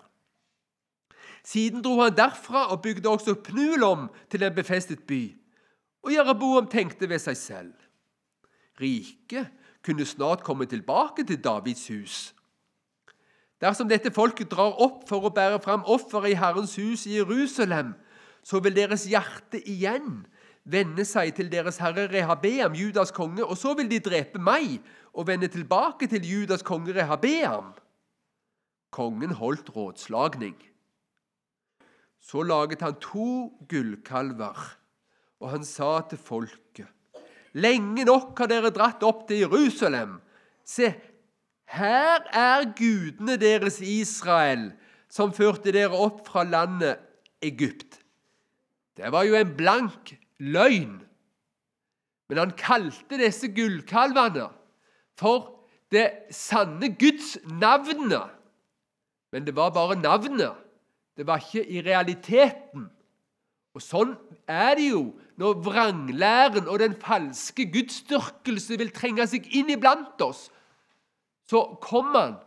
[1.47, 5.21] Siden dro han derfra og bygde også Pnul om til en befestet by.
[6.03, 7.73] Og Jeroboam tenkte ved seg selv.
[8.81, 9.47] Riket
[9.85, 12.33] kunne snart komme tilbake til Davids hus.
[13.61, 17.95] Dersom dette folket drar opp for å bære fram offeret i Herrens hus i Jerusalem,
[18.43, 20.27] så vil deres hjerte igjen
[20.67, 24.77] vende seg til deres herre Rehabeam, Judas konge, og så vil de drepe meg
[25.15, 27.71] og vende tilbake til Judas konge Rehabeam.
[28.91, 30.57] Kongen holdt rådslagning.
[32.19, 34.59] Så laget han to gullkalver,
[35.39, 36.87] og han sa til folket.:
[37.53, 40.19] Lenge nok har dere dratt opp til Jerusalem.
[40.65, 40.91] Se,
[41.71, 44.71] her er gudene deres Israel,
[45.09, 46.99] som førte dere opp fra landet
[47.41, 48.01] Egypt.
[48.97, 50.97] Det var jo en blank løgn.
[52.29, 54.49] Men han kalte disse gullkalvene
[55.17, 55.53] for
[55.91, 58.33] det sanne Guds navnet.
[59.31, 60.53] Men det var bare navnet.
[61.17, 62.89] Det var ikke i realiteten.
[63.77, 64.15] Og Sånn
[64.49, 65.03] er det jo
[65.37, 70.47] når vranglæren og den falske gudsdyrkelse vil trenge seg inn iblant oss.
[71.47, 72.37] Så kommer han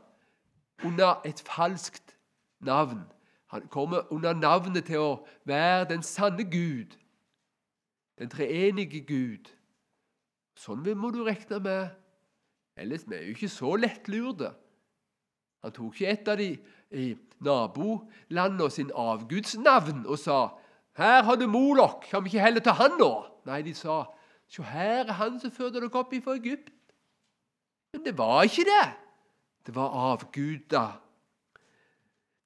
[0.84, 2.16] under et falskt
[2.60, 3.04] navn.
[3.54, 5.12] Han kommer under navnet til å
[5.48, 6.98] være den sanne Gud
[8.20, 9.48] den treenige Gud.
[10.60, 11.94] Sånn må du regne med.
[12.76, 14.52] Ellers vi er jo ikke så lettlurte.
[15.64, 16.50] Han tok ikke et av de
[16.96, 17.06] i
[17.44, 20.56] nabolandene sin avgudsnavn og sa
[20.96, 24.04] 'Her har du Molok, kan vi ikke heller ta han nå?' Nei, de sa
[24.48, 26.72] 'Se, her er han som førte dere opp fra Egypt.'
[27.92, 28.88] Men det var ikke det.
[29.66, 31.00] Det var avguder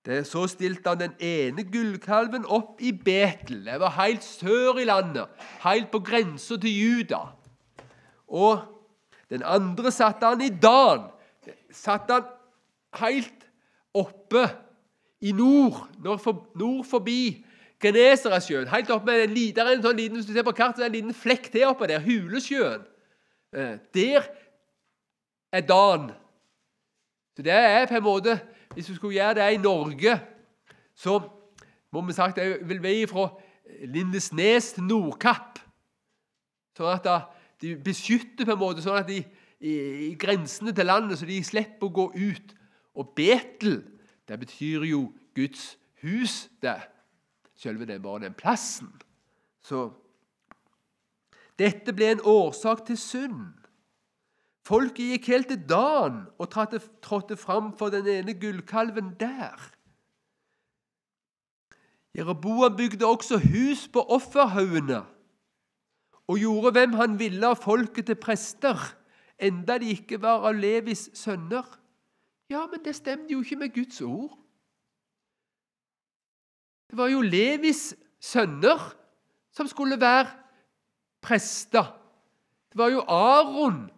[0.05, 3.63] det, så stilte han den ene gullkalven opp i Betel.
[3.65, 5.31] Det var helt sør i landet,
[5.65, 7.23] helt på grensa til Juda.
[8.29, 8.61] Og
[9.33, 11.07] den andre satte han i Dan.
[11.73, 12.29] Satte han
[13.01, 13.49] helt
[13.95, 14.45] oppe
[15.25, 17.45] i nord, nord forbi
[17.81, 18.69] Genesaretsjøen.
[18.69, 21.17] Helt oppe med en liten, en sånn liten, hvis du ser på kartet, en liten
[21.17, 22.85] flekk til oppe der, Hulesjøen.
[23.55, 24.29] Eh, der
[25.53, 26.11] er Dan.
[27.37, 28.37] Så det er på en måte
[28.75, 30.19] hvis vi skulle gjøre det i Norge,
[30.95, 31.19] så
[31.93, 33.29] må vi sagt det vil være fra
[33.87, 35.59] Lindesnes til Nordkapp.
[36.75, 37.09] Sånn at
[37.63, 39.23] de beskytter på en måte sånn at de
[39.65, 39.75] i,
[40.11, 42.55] i grensene til landet, så de slipper å gå ut.
[43.01, 43.81] Og Betel,
[44.29, 45.07] det betyr jo
[45.37, 46.77] Guds hus, det.
[47.57, 48.91] Selve det bare den plassen.
[49.65, 49.87] Så
[51.59, 53.64] dette ble en årsak til synd.
[54.65, 59.59] Folket gikk helt til Dan og trådte fram for den ene gullkalven der.
[62.17, 65.03] Jeroboa bygde også hus på offerhaugene
[66.27, 68.79] og gjorde hvem han ville av folket til prester,
[69.37, 71.67] enda de ikke var av Levis sønner.
[72.49, 74.33] Ja, men det stemte jo ikke med Guds ord.
[76.89, 78.81] Det var jo Levis sønner
[79.53, 80.31] som skulle være
[81.21, 81.91] prester.
[82.73, 83.91] Det var jo Aron.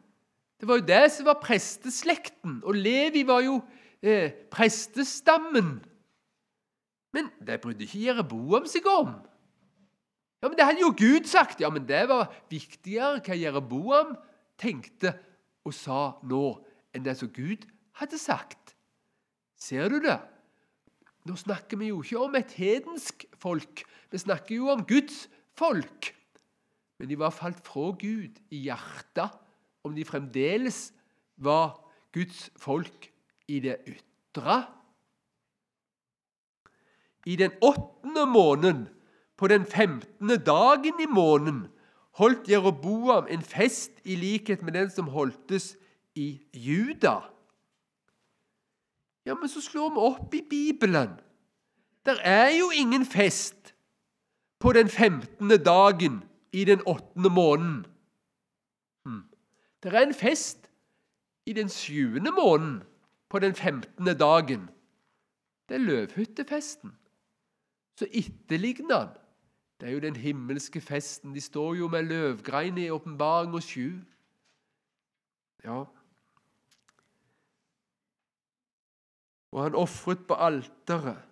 [0.60, 2.60] Det var jo det som var presteslekten.
[2.64, 3.60] Og Levi var jo
[4.02, 5.76] eh, prestestammen.
[7.16, 9.12] Men det brydde ikke Jereboam seg om.
[10.42, 11.60] Ja, men Det hadde jo Gud sagt.
[11.60, 14.16] Ja, men Det var viktigere hva Jereboam
[14.60, 15.16] tenkte
[15.66, 16.60] og sa nå,
[16.94, 17.66] enn det som Gud
[17.98, 18.76] hadde sagt.
[19.58, 20.20] Ser du det?
[21.26, 25.26] Nå snakker vi jo ikke om et hedensk folk, vi snakker jo om Guds
[25.58, 26.12] folk.
[27.00, 29.34] Men de var falt fra Gud i hjertet,
[29.86, 30.90] om de fremdeles
[31.36, 31.76] var
[32.14, 33.10] Guds folk
[33.48, 34.64] i det ytre.
[37.26, 38.86] I den åttende måneden,
[39.36, 41.66] på den femtende dagen i måneden,
[42.16, 45.74] holdt Jeroboam en fest i likhet med den som holdtes
[46.16, 47.18] i Juda.
[49.26, 51.18] Ja, men så slår vi opp i Bibelen.
[52.06, 53.74] Der er jo ingen fest
[54.62, 56.22] på den femtende dagen
[56.52, 57.84] i den åttende måneden.
[59.82, 60.70] Det er en fest
[61.46, 62.82] i den sjuende måneden
[63.28, 64.70] på den femtende dagen.
[65.68, 66.98] Det er løvhyttefesten.
[67.98, 69.14] Så etterligner han.
[69.80, 71.34] Det er jo den himmelske festen.
[71.34, 74.00] De står jo med løvgreiner i åpenbaring og sju.
[75.64, 75.84] Ja.
[79.52, 81.22] Og han ofret på alteret.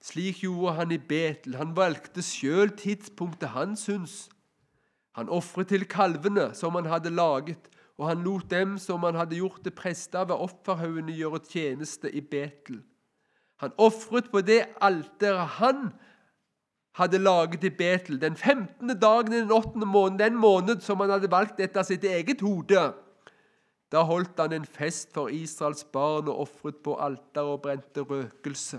[0.00, 1.56] Slik gjorde han i Betel.
[1.56, 4.28] Han valgte sjøl tidspunktet han syntes.
[5.18, 7.64] Han ofret til kalvene som han hadde laget,
[7.98, 12.22] og han lot dem som han hadde gjort til prester ved offerhaugene, gjøre tjeneste i
[12.22, 12.84] Betel.
[13.58, 15.88] Han ofret på det alteret han
[16.94, 18.94] hadde laget i Betel, den 15.
[19.00, 19.82] dagen i den 8.
[19.82, 22.84] måneden, den måned som han hadde valgt etter sitt eget hode.
[23.90, 28.78] Da holdt han en fest for Israels barn og ofret på alter og brente røkelse.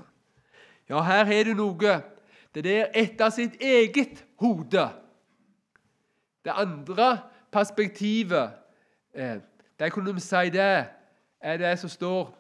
[0.88, 2.00] Ja, her er det noe.
[2.56, 4.88] Det der etter sitt eget hode.
[6.46, 7.22] Det andre
[7.52, 8.52] perspektivet,
[9.14, 9.40] eh,
[9.80, 10.88] Der kunne vi si det,
[11.40, 12.36] er det som står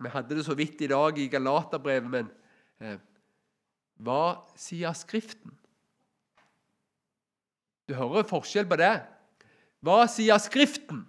[0.00, 2.30] Vi hadde det så vidt i dag i Galaterbrevet, men
[2.80, 2.98] eh,
[3.98, 5.52] hva sier Skriften?
[7.88, 9.02] Du hører forskjell på det.
[9.82, 11.02] Hva sier Skriften?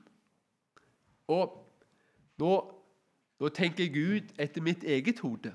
[1.29, 1.53] Og
[2.41, 2.53] nå,
[3.39, 5.53] nå tenker jeg Gud etter mitt eget hode.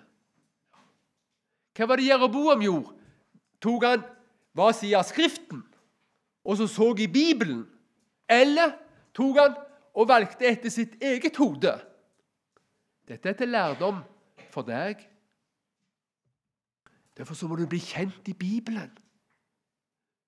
[1.74, 2.94] Hva var det Jeroboam gjorde?
[3.64, 4.04] Tok han
[4.54, 5.64] hva sier Skriften,
[6.44, 7.64] og så så i Bibelen?
[8.28, 8.76] Eller
[9.16, 9.57] tok han
[9.94, 11.74] og valgte etter sitt eget hode?
[13.09, 14.02] Dette er til lærdom
[14.52, 15.00] for deg.
[17.16, 18.90] Derfor så må du bli kjent i Bibelen,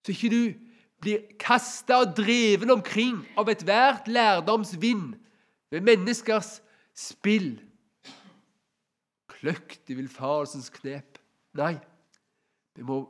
[0.04, 0.42] så ikke du
[1.02, 5.16] blir kasta og dreven omkring av ethvert lærdomsvind
[5.74, 6.60] ved menneskers
[6.96, 7.56] spill.
[9.26, 11.18] Kløkt i villfarelsens knep.
[11.58, 11.74] Nei,
[12.76, 13.00] vi må,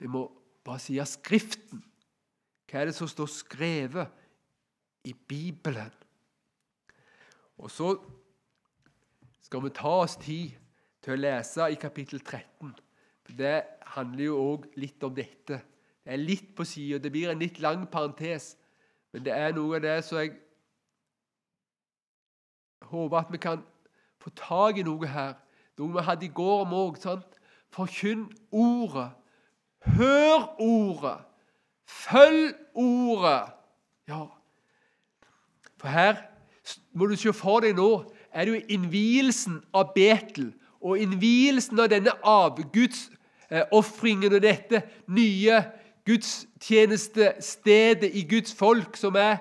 [0.00, 0.26] vi må
[0.66, 1.84] bare si av Skriften.
[2.70, 4.08] Hva er det som står skrevet
[5.04, 5.90] i Bibelen?
[7.58, 7.96] Og så
[9.42, 10.54] skal vi ta oss tid
[11.02, 12.70] til å lese i kapittel 13.
[13.26, 13.56] For Det
[13.96, 15.58] handler jo òg litt om dette.
[16.04, 17.00] Det er litt på sida.
[17.02, 18.54] Det blir en litt lang parentes.
[19.12, 20.36] Men det er noe av det som jeg
[22.86, 23.64] håper at vi kan
[24.22, 25.34] få tak i noe her.
[25.78, 27.02] Noe vi hadde i går om òg.
[27.74, 29.10] Forkynn ordet.
[29.98, 31.18] Hør ordet.
[31.90, 33.42] Følg ordet.
[34.08, 34.24] Ja.
[35.80, 36.16] For her
[36.92, 37.90] må du se for deg nå
[38.30, 45.64] er det jo innvielsen av Betel og innvielsen av denne avgudsofringen og dette nye
[46.08, 49.36] gudstjenestestedet i Guds folk, som er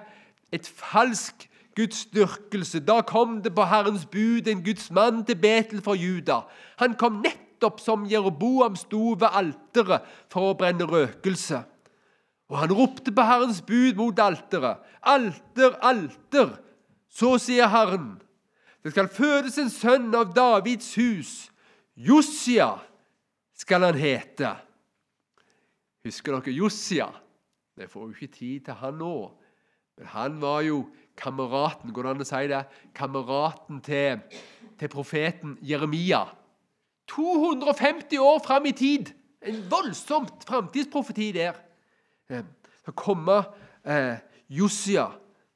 [0.51, 2.79] et falsk gudsdyrkelse.
[2.83, 6.41] Da kom det på Herrens bud en Guds mann til Betel for Juda.
[6.81, 11.63] Han kom nettopp som Jeroboam sto ved alteret for å brenne røkelse.
[12.49, 14.81] Og han ropte på Herrens bud mot alteret.
[15.05, 16.55] Alter, alter!
[17.09, 18.17] Så sier Herren.
[18.83, 21.33] Det skal fødes en sønn av Davids hus.
[21.99, 22.71] Josia
[23.59, 24.53] skal han hete.
[26.05, 27.09] Husker dere Josia?
[27.77, 29.13] Vi får jo ikke tid til han nå.
[29.99, 30.83] Men han var jo
[31.19, 32.59] kameraten går det an å si det,
[32.95, 34.21] kameraten til,
[34.79, 36.23] til profeten Jeremia.
[37.11, 39.11] 250 år fram i tid!
[39.39, 41.55] En voldsomt framtidsprofeti der.
[42.29, 42.43] Eh,
[42.81, 43.43] skal komme
[43.85, 44.17] eh,
[44.49, 45.07] Josia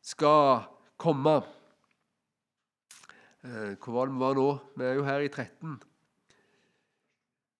[0.01, 0.63] skal
[0.97, 1.41] komme.
[3.43, 4.57] Eh, hvor var det vi var nå?
[4.77, 5.81] Vi er jo her i 13.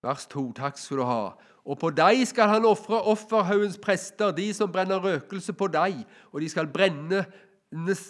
[0.04, 0.52] Vers 2.
[0.54, 1.32] Takk skal du ha.
[1.66, 6.42] Og på deg skal han ofre offerhaugens prester, de som brenner røkelse på deg, og,
[6.42, 7.24] de skal brenne,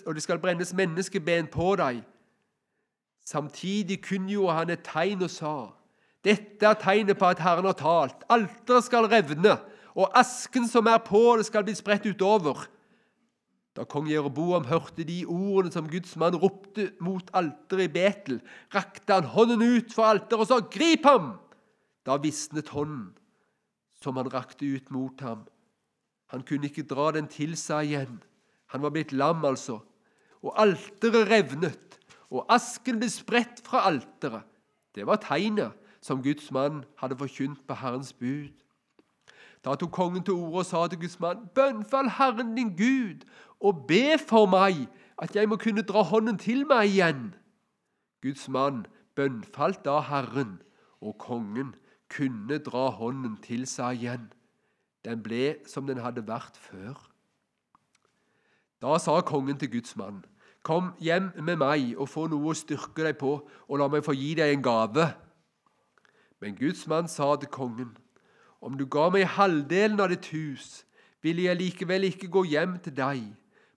[0.06, 2.02] og det skal brennes menneskeben på deg.
[3.26, 5.56] Samtidig kunngjorde han et tegn og sa:"
[6.24, 8.24] Dette er tegnet på at Herren har talt.
[8.30, 9.58] Alteret skal revne,
[9.94, 12.66] og asken som er på det, skal bli spredt utover.
[13.74, 18.40] Da kong Jeroboam hørte de ordene som Guds mann ropte mot alteret i Betel,
[18.74, 21.40] rakte han hånden ut for alteret og sa, 'Grip ham!'
[22.06, 23.14] Da visnet hånden
[24.04, 25.46] som han rakte ut mot ham.
[26.34, 28.18] Han kunne ikke dra den til seg igjen.
[28.74, 29.80] Han var blitt lam, altså.
[30.44, 32.00] Og alteret revnet,
[32.34, 34.44] og asken ble spredt fra alteret.
[34.94, 38.52] Det var tegnet som Guds mann hadde forkynt på Herrens bud.
[39.64, 43.24] Da tok kongen til orde og sa til Guds mann.: Bønnfall Herren din Gud,
[43.60, 44.88] og be for meg,
[45.22, 47.36] at jeg må kunne dra hånden til meg igjen.
[48.22, 50.62] Guds mann bønnfalt da Herren,
[51.02, 51.76] og kongen
[52.10, 54.28] kunne dra hånden til seg igjen.
[55.06, 57.00] Den ble som den hadde vært før.
[58.82, 60.24] Da sa kongen til Guds mann,
[60.64, 64.14] Kom hjem med meg og få noe å styrke deg på, og la meg få
[64.16, 65.10] gi deg en gave.
[66.40, 67.92] Men Guds mann sa til kongen,
[68.64, 70.84] Om du ga meg halvdelen av ditt hus,
[71.24, 73.24] ville jeg likevel ikke gå hjem til deg.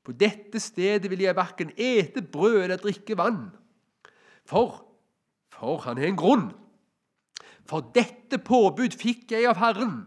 [0.06, 3.48] På dette stedet vil jeg verken ete brød eller drikke vann.
[4.46, 4.84] For,
[5.50, 6.46] for han har en grunn.
[7.66, 10.04] For dette påbud fikk jeg av Herren.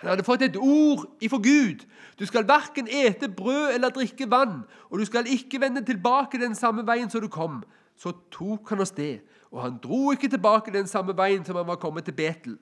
[0.00, 1.82] Han hadde fått et ord ifra Gud.
[2.16, 6.54] Du skal verken ete brød eller drikke vann, og du skal ikke vende tilbake den
[6.54, 7.64] samme veien som du kom.
[7.98, 11.68] Så tok han av sted, og han dro ikke tilbake den samme veien som han
[11.68, 12.56] var kommet til Betel.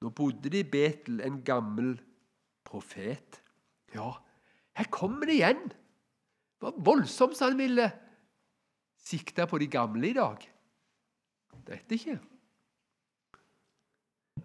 [0.00, 1.94] Nå bodde det i Betel en gammel
[2.64, 3.42] profet.
[3.94, 4.14] Ja,
[4.78, 5.68] her kommer det igjen.
[5.68, 7.90] Det var voldsomt så han ville
[9.00, 10.42] sikte på de gamle i dag.
[11.66, 12.18] Dette ikke.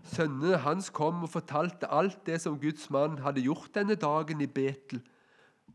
[0.06, 4.48] Sønnene hans kom og fortalte alt det som Guds mann hadde gjort denne dagen i
[4.48, 5.02] Betel,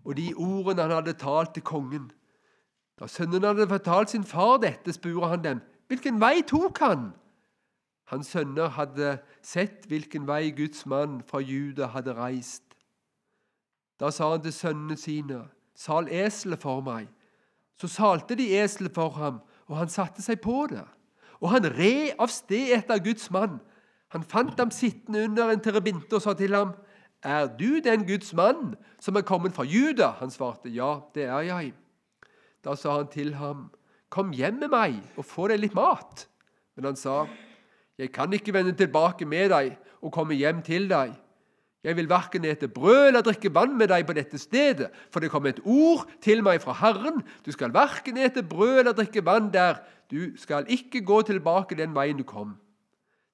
[0.04, 2.10] og de ordene han hadde talt til kongen.
[3.00, 7.10] Da sønnene hadde fortalt sin far dette, spurte han dem, hvilken vei tok han?
[8.10, 12.64] Hans sønner hadde sett hvilken vei Guds mann fra Juda hadde reist.
[14.00, 15.44] Da sa han til sønnene sine,
[15.78, 17.08] sal eselet for meg.
[17.78, 20.84] Så salte de eselet for ham, og han satte seg på det.
[21.40, 23.60] Og han red av sted etter Guds mann
[24.10, 26.74] han fant ham sittende under en terebinte og sa til ham,
[27.22, 30.14] Er du den Guds mann som er kommet fra Juda?
[30.18, 31.74] Han svarte, Ja, det er jeg.
[32.64, 33.70] Da sa han til ham,
[34.10, 36.26] Kom hjem med meg og få deg litt mat.
[36.74, 37.28] Men han sa,
[38.00, 41.12] Jeg kan ikke vende tilbake med deg og komme hjem til deg.
[41.84, 45.30] Jeg vil verken ete brød eller drikke vann med deg på dette stedet, for det
[45.32, 47.22] kom et ord til meg fra Herren.
[47.44, 49.80] Du skal verken ete brød eller drikke vann der.
[50.10, 52.56] Du skal ikke gå tilbake den veien du kom.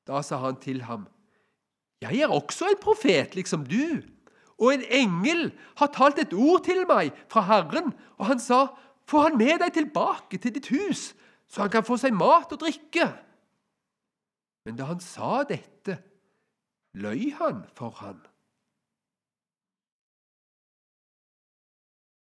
[0.07, 1.07] Da sa han til ham,
[2.03, 4.03] Jeg er også en profet, liksom du.
[4.59, 8.67] Og en engel har talt et ord til meg fra Herren, og han sa,
[9.07, 11.15] Få han med deg tilbake til ditt hus,
[11.47, 13.07] så han kan få seg mat og drikke.
[14.67, 15.95] Men da han sa dette,
[16.99, 18.19] løy han for han.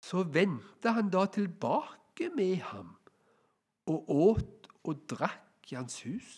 [0.06, 2.92] Så vendte han da tilbake med ham
[3.90, 6.36] og åt og drakk i hans hus.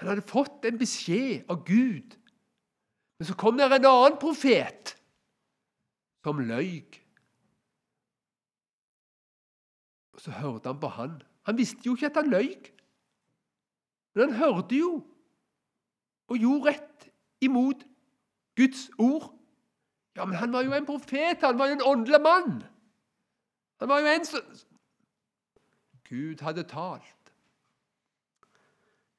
[0.00, 2.12] Han hadde fått en beskjed av Gud.
[3.16, 4.94] Men så kom der en annen profet
[6.20, 6.84] som løy.
[10.12, 11.18] Og så hørte han på han.
[11.50, 12.52] Han visste jo ikke at han løy.
[14.14, 14.90] Men han hørte jo
[16.30, 17.08] og gjorde rett
[17.42, 17.82] imot
[18.54, 19.32] Guds ord.
[20.14, 22.60] Ja, men han var jo en profet, han var jo en åndelig mann.
[23.82, 24.46] Han var jo en som
[26.06, 27.32] Gud hadde talt.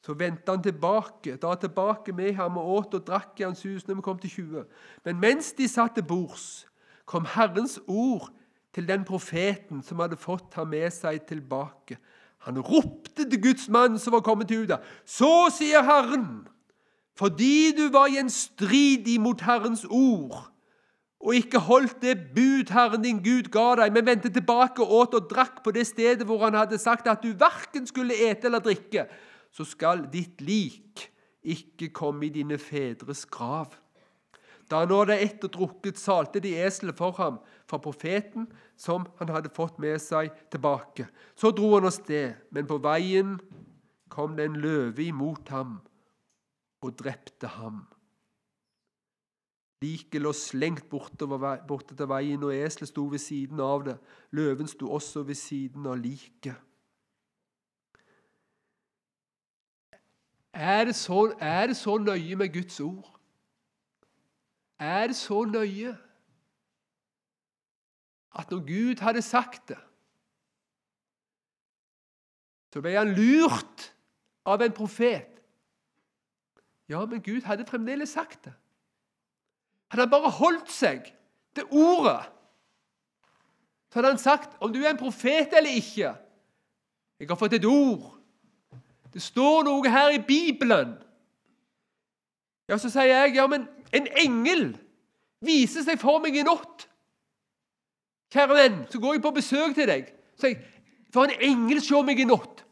[0.02, 3.84] Så vendte han tilbake, da tilbake med ham og åt og drakk i hans hus
[3.88, 4.63] når vi kom til 20.
[5.04, 6.65] Men mens de satt til bords,
[7.06, 8.32] kom Herrens ord
[8.73, 12.00] til den profeten som hadde fått ham med seg tilbake.
[12.48, 14.79] Han ropte til Guds mann som var kommet til Juda.
[15.06, 16.48] Så sier Herren,
[17.17, 20.52] fordi du var gjenstridig mot Herrens ord
[21.21, 25.17] og ikke holdt det bud Herren din Gud ga deg, men vendte tilbake og åt
[25.19, 28.63] og drakk på det stedet hvor han hadde sagt at du verken skulle ete eller
[28.63, 29.06] drikke,
[29.54, 31.06] så skal ditt lik
[31.42, 33.75] ikke komme i dine fedres grav.
[34.71, 37.37] Da han hadde ett og drukket, salte de eselet for ham
[37.69, 38.48] fra profeten
[38.82, 41.06] som han hadde fått med seg tilbake.
[41.38, 43.38] Så dro han av sted, men på veien
[44.12, 45.77] kom det en løve imot ham
[46.82, 47.84] og drepte ham.
[49.82, 53.96] Liket lå slengt borte til veien, og eselet sto ved siden av det.
[54.38, 56.58] Løven sto også ved siden av liket.
[60.54, 63.08] Er det, så, er det så nøye med Guds ord?
[64.77, 65.96] Er det så nøye
[68.40, 69.79] at når Gud hadde sagt det,
[72.71, 73.90] så ble han lurt
[74.48, 75.27] av en profet?
[76.88, 78.54] Ja, men Gud hadde fremdeles sagt det.
[79.92, 81.10] Hadde han bare holdt seg
[81.56, 82.23] til ordet,
[83.92, 86.13] så hadde han sagt om du er en profet eller ikke
[87.19, 88.15] Jeg har fått et ord.
[89.13, 90.96] Det står noe her i Bibelen.
[92.69, 94.71] Ja, Så sier jeg ja, men en engel
[95.44, 96.88] viser seg for meg i natt.
[98.32, 100.12] Kjære venn, så går jeg på besøk til deg.
[100.40, 100.62] Så jeg,
[101.13, 102.63] For en engel så meg i natt.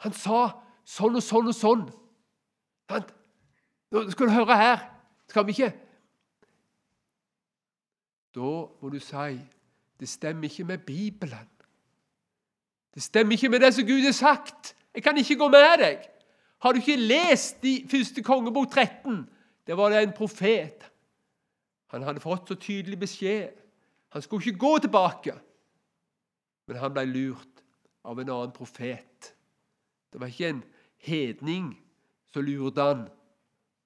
[0.00, 0.46] Han sa
[0.88, 1.84] sånn og sånn og sånn.
[3.92, 4.86] Nå skal du høre her.
[5.28, 5.74] Skal vi ikke
[8.32, 8.48] Da
[8.80, 9.36] må du si
[9.98, 11.48] det stemmer ikke med Bibelen.
[12.94, 14.76] Det stemmer ikke med det som Gud har sagt.
[14.94, 16.04] Jeg kan ikke gå med deg.
[16.62, 19.26] Har du ikke lest i første kongebok 13?
[19.66, 20.86] Det var det en profet.
[21.90, 23.50] Han hadde fått så tydelig beskjed.
[24.14, 25.34] Han skulle ikke gå tilbake.
[26.68, 27.62] Men han ble lurt
[28.04, 29.32] av en annen profet.
[30.12, 30.62] Det var ikke en
[31.04, 31.72] hedning
[32.32, 33.08] som lurte han,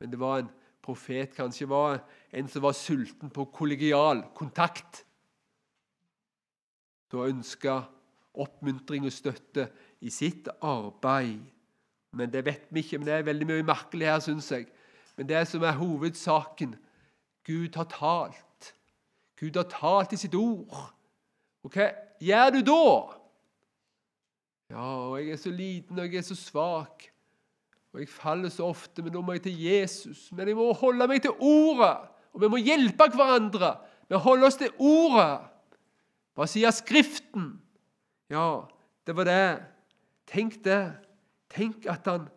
[0.00, 0.50] men det var en
[0.82, 1.34] profet.
[1.34, 2.00] Kanskje var
[2.34, 5.04] en som var sulten på kollegial kontakt.
[7.10, 7.82] Som ønska
[8.32, 9.68] oppmuntring og støtte
[10.00, 11.42] i sitt arbeid.
[12.12, 14.66] Men Det vet vi ikke, men det er veldig mye merkelig her, syns jeg.
[15.16, 16.74] Men det som er hovedsaken
[17.44, 18.44] Gud har talt.
[19.40, 20.92] Gud har talt i sitt ord.
[21.62, 21.88] Og hva
[22.22, 22.84] gjør du da?
[24.72, 27.08] Ja, og jeg er så liten og jeg er så svak.
[27.92, 30.30] Og jeg faller så ofte, men nå må jeg til Jesus.
[30.32, 32.08] Men jeg må holde meg til ordet.
[32.32, 33.74] Og vi må hjelpe hverandre
[34.08, 35.48] Vi holder holde oss til ordet.
[36.36, 37.60] Hva sier Skriften?
[38.32, 38.64] Ja,
[39.06, 39.62] det var det.
[40.28, 40.94] Tenk det.
[41.52, 42.28] Tenk at han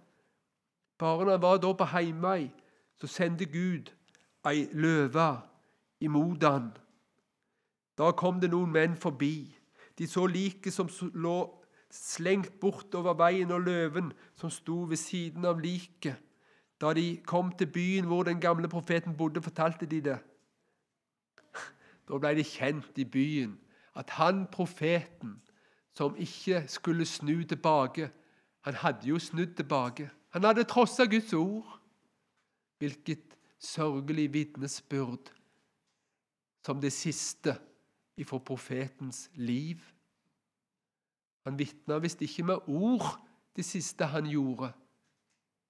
[0.99, 2.51] bare når han var da på heimvei,
[2.95, 3.91] så sendte Gud
[4.47, 5.41] ei løve
[5.99, 6.69] imot han.
[7.97, 9.55] Da kom det noen menn forbi.
[9.97, 11.37] De så liket som lå
[11.91, 16.19] slengt bortover veien, og løven som sto ved siden av liket.
[16.81, 20.17] Da de kom til byen hvor den gamle profeten bodde, fortalte de det.
[22.07, 23.55] Da ble det kjent i byen
[23.95, 25.39] at han profeten
[25.95, 28.09] som ikke skulle snu tilbake,
[28.61, 30.09] han hadde jo snudd tilbake.
[30.29, 31.79] Han hadde trossa Guds ord.
[32.77, 35.31] Hvilket sørgelig vitnesbyrd
[36.65, 37.55] som det siste
[38.17, 39.81] ifra profetens liv.
[41.45, 43.05] Han vitna visst ikke med ord
[43.55, 44.71] det siste han gjorde,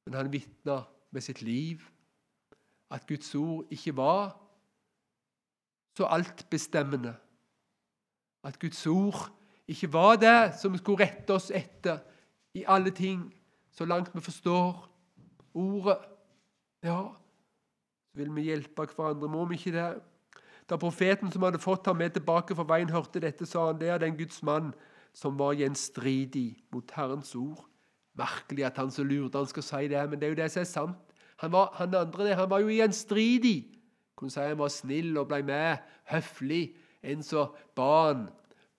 [0.06, 1.82] men han vitna med sitt liv.
[2.90, 4.36] At Guds ord ikke var
[5.98, 7.16] så altbestemmende.
[8.44, 9.30] At Guds ord
[9.68, 12.00] ikke var det som skulle rette oss etter
[12.56, 13.26] i alle ting,
[13.72, 14.86] så langt vi forstår
[15.54, 15.98] ordet.
[16.84, 17.00] Ja,
[18.12, 19.88] så vil vi hjelpe hverandre, må vi ikke det?
[20.70, 23.92] Da profeten som hadde fått ham med tilbake fra veien, hørte dette, sa han det
[23.94, 24.74] er den Guds mann
[25.16, 27.62] som var gjenstridig mot Herrens ord.
[28.18, 30.64] Merkelig at han så lurte han skal si det, men det er jo det som
[30.64, 31.16] er sant.
[31.44, 33.58] Han, var, han andre han var jo gjenstridig.
[34.16, 36.64] Kunne si han var snill og ble med, høflig.
[37.06, 38.28] En som ba han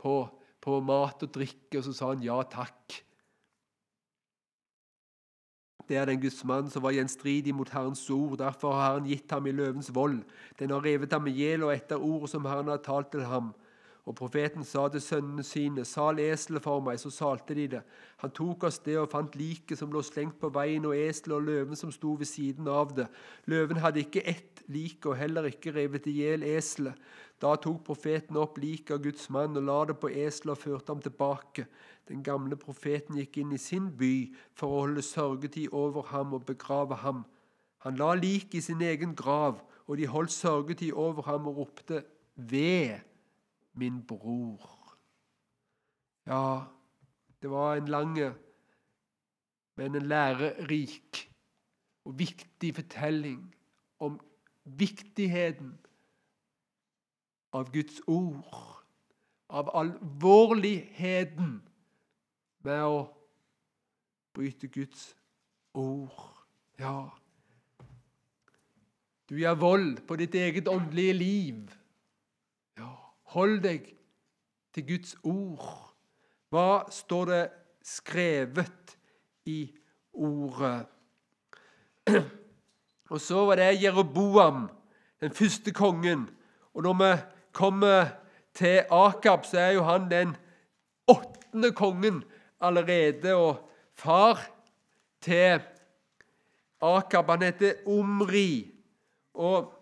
[0.01, 0.25] på,
[0.61, 2.97] på mat og drikke, og så sa han ja takk.
[5.89, 8.39] Det er den Guds mann som var gjenstridig mot Herrens ord.
[8.41, 10.23] Derfor har Herren gitt ham i løvens vold.
[10.59, 13.53] Den har revet ham i hjel, og etter ordet som Herren har talt til ham.
[14.07, 17.81] Og profeten sa til sønnene sine, sal eselet for meg, så salte de det.
[18.23, 21.49] Han tok av sted og fant liket som lå slengt på veien, og eselet og
[21.49, 23.09] løven som sto ved siden av det.
[23.51, 26.95] Løven hadde ikke ett like og heller ikke revet i hjel eselet.
[27.43, 30.95] Da tok profeten opp liket av Guds mann og la det på eselet og førte
[30.95, 31.67] ham tilbake.
[32.09, 34.13] Den gamle profeten gikk inn i sin by
[34.57, 37.25] for å holde sørgetid over ham og begrave ham.
[37.85, 42.01] Han la liket i sin egen grav, og de holdt sørgetid over ham og ropte
[42.35, 43.05] ved
[43.77, 44.65] min bror.
[46.27, 46.67] Ja,
[47.43, 48.17] det var en lang,
[49.77, 51.27] men en lærerik
[52.07, 53.45] og viktig fortelling
[54.01, 54.17] om
[54.65, 55.77] viktigheten
[57.57, 58.57] av Guds ord,
[59.49, 61.53] av alvorligheten
[62.67, 63.05] med å
[64.37, 65.15] bryte Guds
[65.73, 66.13] ord.
[66.77, 67.09] Ja,
[69.27, 71.63] du gjør vold på ditt eget åndelige liv.
[72.79, 72.93] Ja,
[73.35, 73.89] Hold deg
[74.75, 75.65] til Guds ord.
[76.55, 77.41] Hva står det
[77.83, 78.95] skrevet
[79.51, 79.65] i
[80.15, 80.87] ordet?
[83.11, 84.69] Og så var det Jeroboam,
[85.21, 86.29] den første kongen.
[86.75, 87.11] Og når vi
[87.57, 88.11] kommer
[88.55, 90.37] til Akab, så er jo han den
[91.09, 92.25] åttende kongen
[92.61, 94.43] allerede, og far
[95.21, 95.63] til
[96.83, 98.73] Akab han heter Omri.
[99.35, 99.73] Og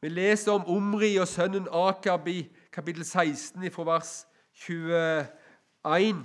[0.00, 4.26] vi leser om Omri og sønnen Akab i kapittel 16 fra vers
[4.68, 6.24] 21.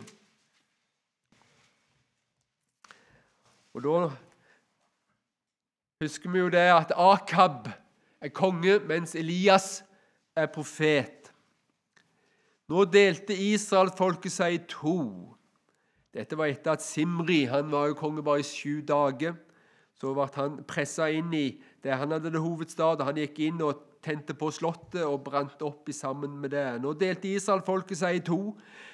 [3.74, 4.12] Og da
[6.01, 7.70] husker vi jo det at Akab
[8.22, 9.84] er konge, mens Elias
[10.36, 11.29] er profet.
[12.71, 14.97] Nå delte Israel-folket seg i to.
[16.13, 19.36] Dette var etter at Simri han var jo konge bare i sju dager.
[19.97, 21.47] Så ble han pressa inn i
[21.84, 23.03] det han hadde det hovedstad.
[23.05, 26.65] Han gikk inn og tente på slottet og brant opp i sammen med det.
[26.84, 28.39] Nå delte Israel-folket seg i to.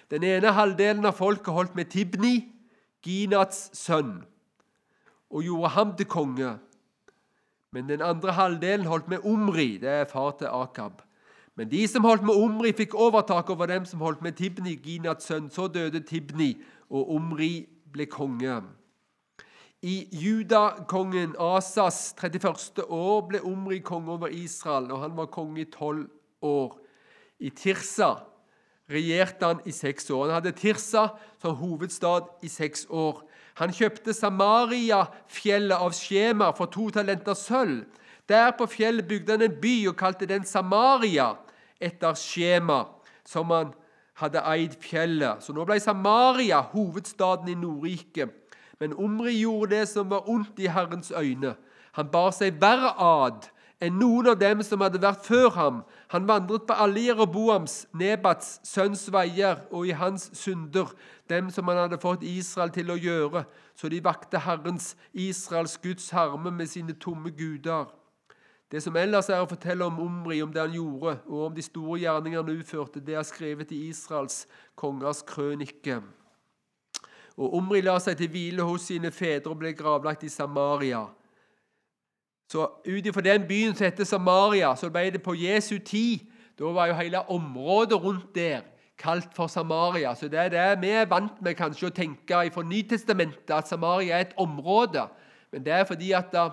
[0.10, 2.36] Den ene halvdelen av folket holdt med Tibni,
[3.06, 4.20] Ginats sønn,
[5.30, 6.56] og gjorde ham til konge.
[7.72, 11.04] Men den andre halvdelen holdt med Omri, det er far til Akab.
[11.60, 15.26] Men de som holdt med Omri, fikk overtak over dem som holdt med Tibni, Ginats
[15.28, 15.50] sønn.
[15.52, 16.54] Så døde Tibni,
[16.88, 18.62] og Omri ble konge.
[19.84, 22.86] I judakongen Asas 31.
[22.88, 26.06] år ble Omri konge over Israel, og han var konge i tolv
[26.40, 26.78] år.
[27.44, 28.14] I Tirsa
[28.88, 30.30] regjerte han i seks år.
[30.30, 31.10] Han hadde Tirsa
[31.44, 33.20] som hovedstad i seks år.
[33.60, 37.84] Han kjøpte Samaria-fjellet av Skjema for to talenter sølv.
[38.32, 41.34] Der på fjellet bygde han en by og kalte den Samaria
[41.80, 42.84] etter Skjema,
[43.26, 43.74] som han
[44.20, 45.44] hadde eid fjellet.
[45.44, 48.36] Så nå ble Samaria hovedstaden i Nordriket.
[48.80, 51.56] Men Omri gjorde det som var ondt i Herrens øyne.
[51.98, 53.50] Han bar seg verre ad
[53.80, 55.78] enn noen av dem som hadde vært før ham.
[56.12, 60.92] Han vandret på alle Jeroboams, Nebats sønns veier og i hans synder,
[61.32, 63.46] dem som han hadde fått Israel til å gjøre,
[63.80, 67.88] så de vakte Herrens, Israels Guds harme med sine tomme guder.
[68.72, 71.64] Det som ellers er å fortelle om Omri, om det han gjorde, og om de
[71.66, 74.44] store gjerningene han utførte, det er skrevet i Israels
[74.78, 75.98] kongers krønike.
[77.40, 81.08] Og Omri la seg til hvile hos sine fedre og ble gravlagt i Samaria.
[82.52, 86.26] Så ut ifra den byen som heter Samaria, så ble det på Jesu tid
[86.60, 88.66] Da var jo hele området rundt der
[89.00, 90.12] kalt for Samaria.
[90.16, 94.18] Så det er det vi er vant med kanskje å tenke fra Nytestamentet, at Samaria
[94.18, 95.06] er et område.
[95.54, 96.50] Men det er fordi at da,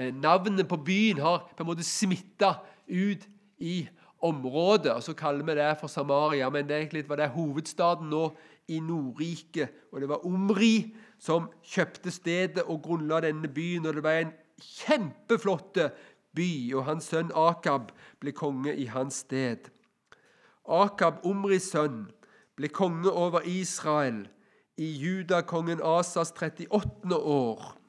[0.00, 2.54] navnet på byen har på en måte smitta
[2.88, 3.26] ut
[3.58, 3.88] i
[4.22, 4.92] området.
[4.92, 8.30] og Så kaller vi det for Samaria, men det egentlig var det hovedstaden nå
[8.68, 9.68] i Nordriket.
[9.92, 13.86] Og det var Omri som kjøpte stedet og grunnla denne byen.
[13.86, 15.78] og Det var en kjempeflott
[16.36, 19.70] by, og hans sønn Akab ble konge i hans sted.
[20.68, 22.06] Akab, Omris sønn,
[22.56, 24.28] ble konge over Israel
[24.78, 27.16] i judakongen Asas 38.
[27.16, 27.79] år.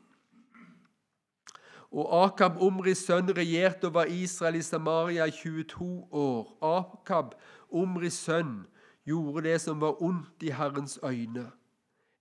[1.91, 6.45] Og Akab, Omris sønn, regjerte over Israel i Samaria i 22 år.
[6.63, 7.33] Akab,
[7.67, 8.61] Omris sønn,
[9.07, 11.49] gjorde det som var ondt i Herrens øyne,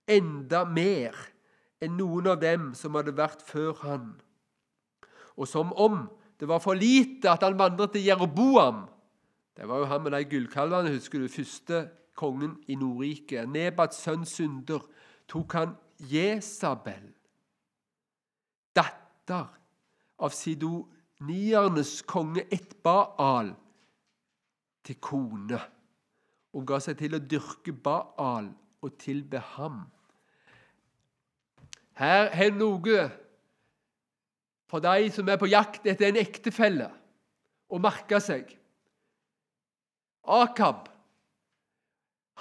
[0.09, 1.15] enda mer
[1.81, 4.09] enn noen av dem som hadde vært før han.
[5.39, 6.03] Og som om
[6.41, 8.87] det var for lite at han vandret til Jeroboam
[9.55, 11.83] Det var jo han med de gullkalvene, husker du, første
[12.17, 13.49] kongen i Nordriket.
[13.51, 14.81] Nebats sønn synder
[15.29, 15.75] tok han
[16.09, 17.11] Jesabel,
[18.73, 19.60] datter
[20.21, 23.53] av sidoniernes konge Etbaal,
[24.81, 25.59] til kone
[26.57, 28.49] og ga seg til å dyrke Baal
[28.81, 29.83] og tilbe ham.
[32.01, 33.03] Her er noe
[34.71, 36.87] for de som er på jakt etter en ektefelle,
[37.71, 38.49] å merke seg.
[40.27, 40.87] Akab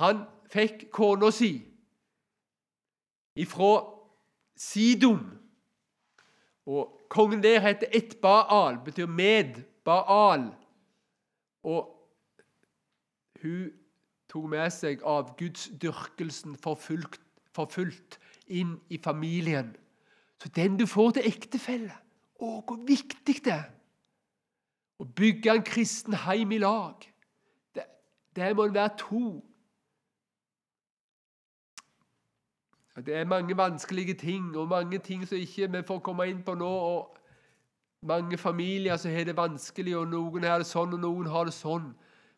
[0.01, 1.53] han fikk kona si
[3.39, 3.73] ifra
[4.61, 5.23] Sidon.
[6.71, 10.51] Og kongen der heter Et-Baal, betyr med Baal.
[11.67, 11.91] Og
[13.43, 13.71] hun
[14.31, 17.21] tok med seg av gudsdyrkelsen forfulgt,
[17.57, 19.75] forfulgt inn i familien.
[20.41, 21.97] Så den du får til ektefelle
[22.41, 23.67] Å, hvor viktig det er!
[25.01, 27.03] Å bygge en kristen heim i lag.
[27.77, 27.85] Det,
[28.57, 29.41] må være to.
[32.97, 36.55] Det er mange vanskelige ting, og mange ting som ikke vi får komme inn på
[36.55, 36.69] nå.
[36.69, 37.17] og
[38.03, 41.55] Mange familier som har det vanskelig, og noen har det sånn, og noen har det
[41.55, 41.93] sånn.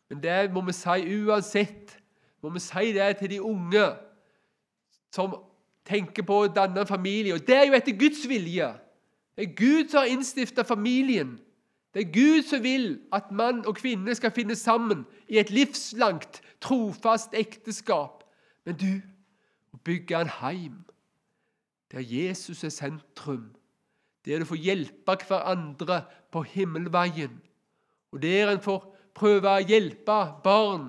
[0.09, 1.97] Men det må vi si uansett.
[2.43, 3.85] Må vi si det til de unge
[5.13, 5.35] som
[5.87, 7.33] tenker på å danne en familie.
[7.33, 8.67] Og det er jo etter Guds vilje.
[9.35, 11.37] Det er Gud som har innstifta familien.
[11.93, 16.41] Det er Gud som vil at mann og kvinne skal finne sammen i et livslangt,
[16.61, 18.23] trofast ekteskap.
[18.65, 18.91] Men du,
[19.83, 20.83] bygge en heim
[21.93, 23.51] der Jesus er sentrum,
[24.25, 27.41] der du får hjelpe hverandre på himmelveien,
[28.11, 28.81] og der en får
[29.13, 30.87] prøve å hjelpe barn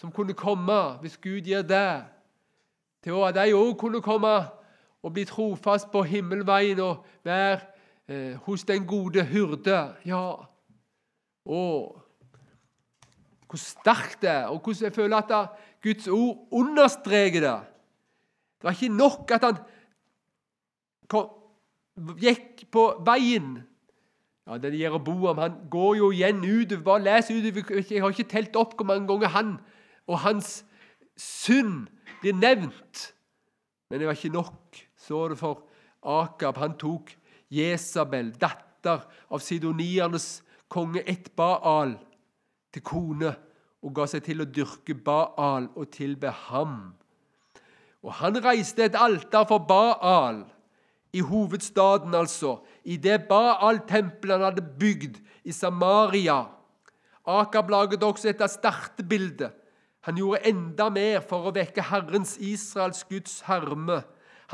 [0.00, 2.04] som kunne komme, hvis Gud gir det,
[3.04, 4.32] til at de òg kunne komme
[5.02, 7.60] og bli trofast på himmelveien og være
[8.08, 9.78] eh, hos den gode hyrde.
[10.08, 10.24] Ja.
[11.46, 11.62] Å,
[13.46, 17.58] hvor sterkt det er, og hvordan jeg føler at Guds ord understreker det.
[18.66, 19.58] Det var ikke nok at han
[22.18, 23.60] gikk på veien.
[24.42, 26.82] Ja, det er Jeroboam han går jo igjen utover.
[26.82, 27.78] Bare les utover.
[27.78, 29.52] Jeg har ikke telt opp hvor mange ganger han
[30.10, 30.64] og hans
[31.14, 31.86] synd
[32.24, 33.04] blir nevnt.
[33.86, 35.62] Men det var ikke nok, så det for
[36.02, 36.58] Akab.
[36.58, 37.14] Han tok
[37.46, 41.94] Jesabel, datter av sidoniernes konge Etbaal,
[42.74, 43.30] til kone
[43.86, 46.96] og ga seg til å dyrke Baal og tilbe ham.
[48.06, 50.44] Og han reiste et alter for Baal
[51.16, 56.44] i hovedstaden, altså, i det Baal-tempelet han hadde bygd i Samaria.
[57.26, 59.50] Akab laget også et startbilde.
[60.06, 64.04] han gjorde enda mer for å vekke Herrens, Israels Guds herme.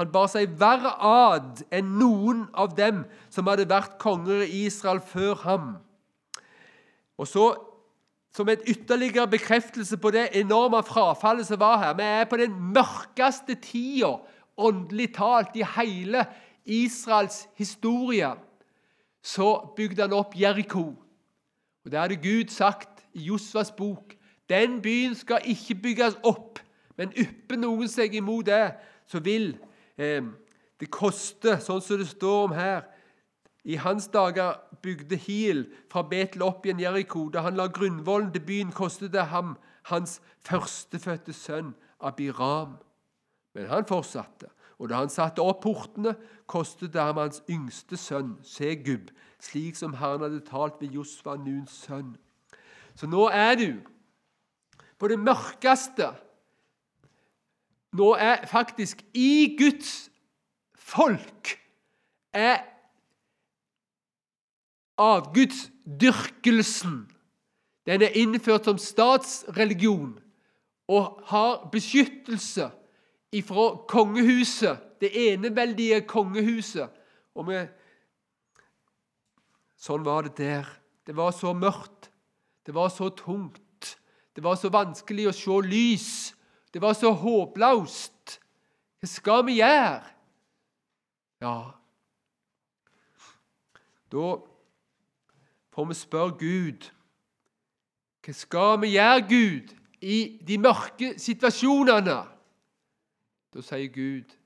[0.00, 5.02] Han bar seg verre ad enn noen av dem som hadde vært konger i Israel
[5.04, 5.66] før ham.
[7.20, 7.50] Og så,
[8.32, 12.54] Som et ytterligere bekreftelse på det enorme frafallet som var her Vi er på den
[12.72, 14.16] mørkeste tida,
[14.56, 16.24] åndelig talt, i hele
[16.64, 18.30] Israels historie.
[19.22, 20.96] Så bygde han opp Jeriko.
[21.84, 24.16] Og Det hadde Gud sagt i Josvas bok
[24.52, 26.58] den byen skal ikke bygges opp,
[26.96, 28.74] men ypper noen seg imot det,
[29.08, 29.54] så vil
[29.96, 30.24] eh,
[30.80, 32.82] det koste, sånn som det står om her.
[33.64, 37.28] I hans dager bygde Hil fra Betel opp igjen Jeriko.
[37.30, 39.54] Da han la grunnvollen til byen, kostet det ham
[39.90, 42.78] hans førstefødte sønn Abiram.
[43.54, 44.50] Men han fortsatte.
[44.82, 46.16] Og da han satte opp portene,
[46.50, 51.84] kostet det ham hans yngste sønn, Segub, slik som Herren hadde talt ved Josva, Nuns
[51.84, 52.16] sønn.
[52.98, 53.68] Så nå er du
[54.98, 56.12] på det mørkeste
[57.92, 60.08] Nå er faktisk i Guds
[60.72, 61.50] folk
[62.32, 62.62] er
[64.98, 67.08] avgudsdyrkelsen
[67.86, 70.18] Den er innført som statsreligion
[70.88, 72.70] og har beskyttelse
[73.32, 76.90] ifra kongehuset, det eneveldige kongehuset.
[77.34, 77.72] Og med,
[79.80, 80.68] sånn var det der.
[81.06, 82.10] Det var så mørkt.
[82.66, 83.96] Det var så tungt.
[84.36, 86.10] Det var så vanskelig å se lys.
[86.72, 88.38] Det var så håpløst.
[89.02, 90.02] Hva skal vi gjøre?
[91.42, 91.56] Ja
[94.12, 94.26] Da
[95.72, 96.90] får vi spørre Gud
[98.22, 102.18] Hva skal vi gjøre, Gud, i de mørke situasjonene?
[103.52, 104.36] Da sier Gud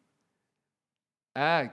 [1.37, 1.70] Jeg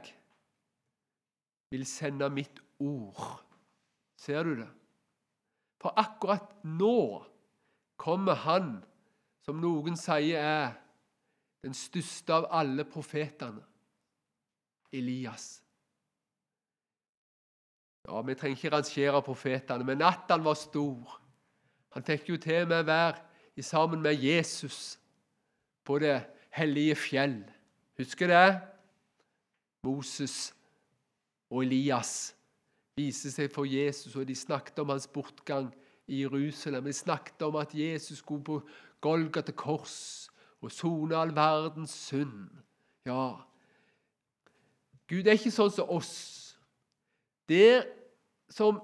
[1.72, 3.42] vil sende mitt ord.
[4.20, 4.70] Ser du det?
[5.82, 7.24] For akkurat nå
[7.98, 8.76] kommer han
[9.44, 10.70] som noen sier er
[11.64, 13.64] den største av alle profetene,
[14.94, 15.63] Elias.
[18.08, 21.20] Ja, Vi trenger ikke rangere profetene, men Nathan var stor.
[21.94, 24.98] Han fikk jo til med å være sammen med Jesus
[25.86, 26.18] på det
[26.52, 27.38] hellige fjell.
[27.98, 28.60] Husker det?
[29.84, 30.54] Moses
[31.52, 32.34] og Elias
[32.98, 35.72] viste seg for Jesus, og de snakket om hans bortgang
[36.08, 36.86] i Jerusalem.
[36.86, 38.60] De snakket om at Jesus skulle på
[39.02, 40.30] Golgata kors
[40.62, 42.50] og sone all verdens synd.
[43.06, 43.36] Ja,
[45.08, 46.43] Gud er ikke sånn som oss.
[47.50, 47.84] Det
[48.50, 48.82] som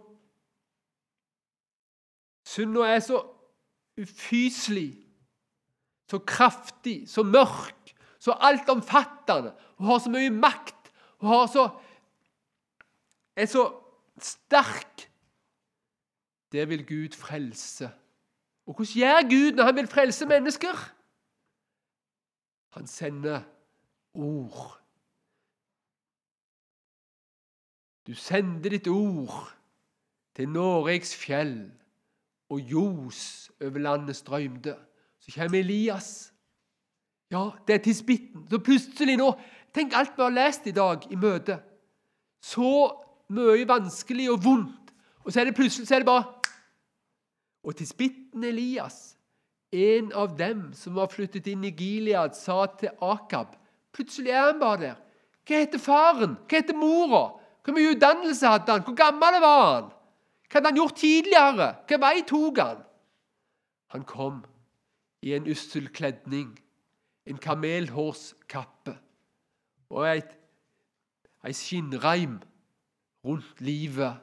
[2.49, 3.19] Synda er så
[3.99, 4.95] ufyselig,
[6.09, 10.89] så kraftig, så mørk, så altomfattende og har så mye makt
[11.19, 11.67] og har så,
[13.37, 13.67] er så
[14.17, 15.09] sterk
[16.51, 17.91] det vil Gud frelse.
[18.65, 20.73] Og hvordan gjør Gud når han vil frelse mennesker?
[22.69, 23.41] Han sender
[24.13, 24.78] ord.
[28.09, 29.51] Du sender ditt ord
[30.33, 31.69] til Noregs fjell,
[32.49, 34.73] og ljos over landet strømde.
[35.21, 36.33] Så kommer Elias.
[37.29, 38.47] Ja, det er tisbitten.
[38.49, 39.35] Så plutselig nå
[39.69, 41.61] Tenk alt vi har lest i dag i møtet.
[42.41, 42.89] Så
[43.29, 44.93] mye vanskelig og vondt.
[45.21, 46.39] Og så er det plutselig så er det bare
[47.63, 49.17] og til spitten Elias,
[49.71, 53.57] en av dem som var flyttet inn i Gilead, sa til Akab
[53.93, 54.97] Plutselig er han bare der.
[55.45, 56.33] Hva heter faren?
[56.47, 57.23] Hva heter mora?
[57.63, 58.85] Hvor mye utdannelse hadde han?
[58.85, 59.89] Hvor gammel var han?
[60.49, 61.67] Hva hadde han gjort tidligere?
[61.87, 62.85] Hva vei tok han?
[63.93, 64.41] Han kom
[65.25, 66.53] i en ussel kledning,
[67.25, 68.95] en kamelhårskappe
[69.89, 70.31] og et,
[71.45, 72.39] ei skinnreim
[73.25, 74.19] rundt livet.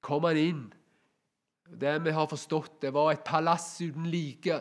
[0.00, 0.68] Kom han inn
[1.78, 4.60] det vi har forstått, det var et palass uten like.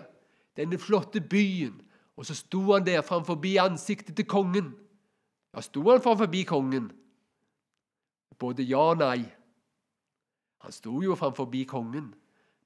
[0.57, 1.81] Denne flotte byen.
[2.17, 4.75] Og så sto han der framfor ansiktet til kongen.
[5.55, 6.91] Ja, sto han for forbi kongen?
[8.39, 9.23] Både ja og nei.
[10.63, 12.13] Han sto jo framfor kongen,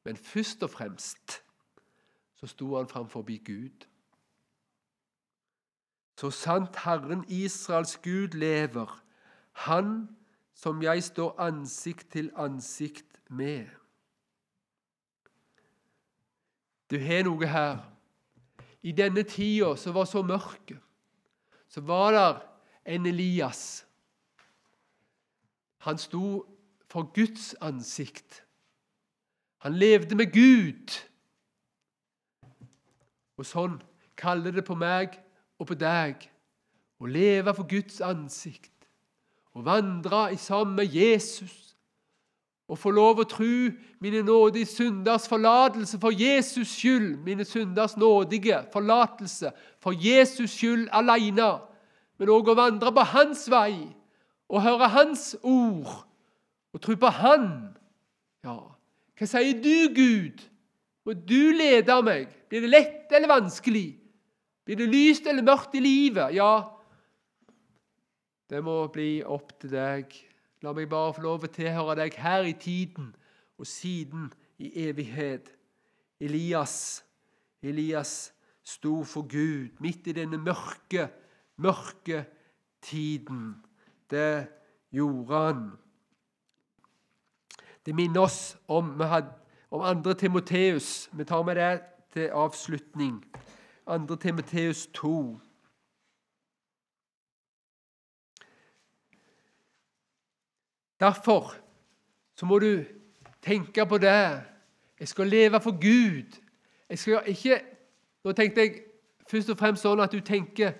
[0.03, 1.43] men først og fremst
[2.35, 3.87] så sto han framfor Gud.
[6.19, 8.99] Så sant Herren Israels Gud lever,
[9.51, 10.09] Han
[10.53, 13.65] som jeg står ansikt til ansikt med.
[16.91, 17.79] Du har noe her.
[18.83, 20.73] I denne tida som var så mørk,
[21.67, 22.41] så var der
[22.85, 23.85] en Elias.
[25.83, 26.45] Han sto
[26.87, 28.43] for Guds ansikt.
[29.57, 30.93] Han levde med Gud.
[33.37, 33.79] Og sånn
[34.19, 35.17] kaller det på meg
[35.59, 36.23] og på deg
[37.03, 38.71] å leve for Guds ansikt.
[39.53, 41.59] Å vandre i sammen med Jesus.
[42.63, 43.69] å få lov å tro
[44.01, 47.19] mine nådige synders forlatelse for Jesus skyld.
[47.21, 49.51] Mine synders nådige forlatelse
[49.83, 51.51] for Jesus skyld alene.
[52.17, 53.75] Men òg å vandre på hans vei
[54.53, 56.03] og høre hans ord
[56.73, 57.47] og tro på han.
[58.45, 58.59] Ja,
[59.17, 60.43] hva sier du, Gud?
[61.03, 62.29] Må du lede meg?
[62.49, 63.87] Blir det lett eller vanskelig?
[64.63, 66.35] Blir det lyst eller mørkt i livet?
[66.37, 66.69] Ja,
[68.49, 70.13] det må bli opp til deg.
[70.63, 73.09] La meg bare få lov å tilhøre deg her i tiden
[73.57, 74.29] og siden
[74.61, 75.49] i evighet.
[76.23, 77.03] Elias,
[77.65, 78.31] Elias
[78.63, 81.09] sto for Gud midt i denne mørke,
[81.59, 82.23] mørke
[82.85, 83.62] tiden.
[84.13, 84.47] Det
[84.91, 85.71] gjorde han.
[87.85, 89.01] Det minner oss om,
[89.71, 91.09] om andre Timoteus.
[91.13, 91.81] Vi tar med det
[92.13, 93.25] til avslutning.
[93.87, 94.15] 2.
[94.15, 95.39] Timoteus 2.
[100.99, 101.53] Derfor
[102.35, 102.83] så må du
[103.41, 104.41] tenke på det.
[104.99, 106.41] Jeg skal leve for Gud.
[106.89, 107.61] Jeg skal ikke
[108.23, 108.81] Nå tenkte jeg
[109.27, 110.77] først og fremst sånn at du tenker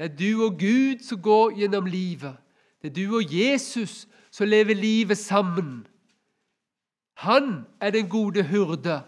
[0.00, 2.34] det er du og Gud som går gjennom livet.
[2.82, 5.86] Det er du og Jesus som lever livet sammen.
[7.20, 9.02] Han er den gode hyrde.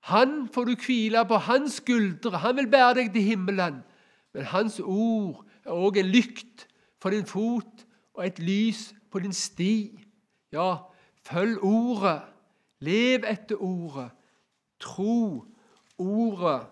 [0.00, 2.38] Han får du hvile på hans skuldre.
[2.38, 3.82] Han vil bære deg til himmelen.
[4.34, 6.66] Men hans ord er òg en lykt
[7.02, 10.00] for din fot og et lys på din sti.
[10.52, 10.76] Ja,
[11.26, 12.22] følg ordet.
[12.80, 14.10] Lev etter ordet.
[14.80, 15.44] Tro
[15.98, 16.66] ordet.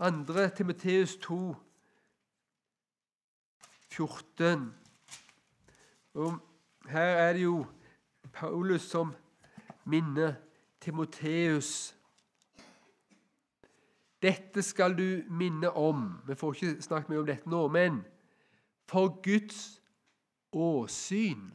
[0.00, 0.48] 2.
[0.56, 1.54] Timoteus 2,
[3.92, 4.79] 14.
[6.14, 6.38] Og
[6.88, 7.66] her er det jo
[8.32, 9.14] Paulus som
[9.84, 10.34] minner
[10.80, 11.94] Timoteus
[14.22, 16.20] dette skal du minne om.
[16.28, 18.02] Vi får ikke snakke mye om dette nå, men
[18.90, 19.80] for Guds
[20.52, 21.52] åsyn.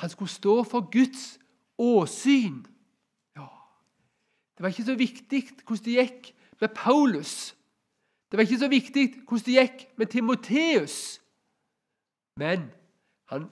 [0.00, 1.38] Han skulle stå for Guds
[1.78, 2.62] åsyn.
[3.36, 3.48] Ja.
[4.56, 6.30] Det var ikke så viktig hvordan det gikk
[6.60, 7.56] med Paulus.
[8.30, 11.20] Det var ikke så viktig hvordan det gikk med Timoteus.
[12.36, 12.70] Men
[13.32, 13.50] han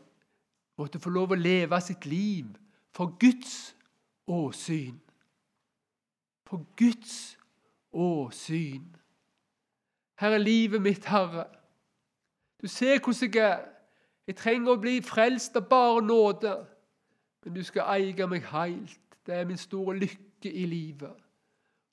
[0.78, 2.48] måtte få lov å leve sitt liv
[2.96, 3.74] for Guds
[4.26, 5.00] åsyn.
[6.46, 7.38] For Guds
[7.92, 8.86] åsyn.
[10.20, 11.46] Her er livet mitt, Herre.
[12.62, 13.66] Du ser hvordan jeg er.
[14.26, 16.52] Jeg trenger å bli frelst av bare nåde.
[17.44, 19.00] Men du skal eie meg helt.
[19.26, 21.16] Det er min store lykke i livet.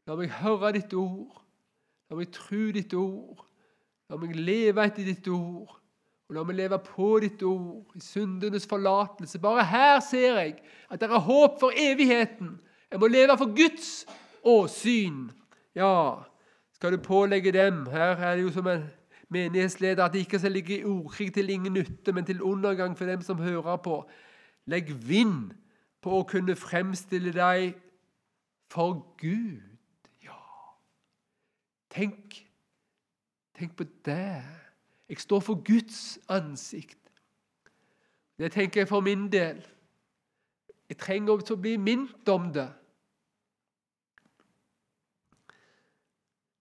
[0.08, 1.40] La meg høre ditt ord.
[2.10, 3.44] La meg tro ditt ord.
[4.10, 5.72] La meg leve etter ditt ord.
[6.28, 9.40] Og la meg leve på ditt ord, i syndenes forlatelse.
[9.40, 10.58] Bare her ser jeg
[10.92, 12.58] at det er håp for evigheten.
[12.92, 14.06] Jeg må leve for Guds
[14.44, 15.30] åsyn.
[15.76, 16.24] Ja,
[16.74, 18.84] skal du pålegge dem Her er det jo som en
[19.30, 23.06] menighetsleder at det ikke skal ligge i ordkrig til ingen nytte, men til undergang for
[23.06, 24.04] dem som hører på.
[24.66, 25.52] Legg vind
[26.02, 27.74] på å kunne fremstille deg
[28.72, 29.64] for Gud.
[30.24, 30.40] Ja,
[31.92, 32.36] tenk,
[33.58, 34.67] tenk på det.
[35.10, 37.00] Jeg står for Guds ansikt.
[38.38, 39.64] Det tenker jeg for min del.
[40.90, 42.68] Jeg trenger å bli minnet om det.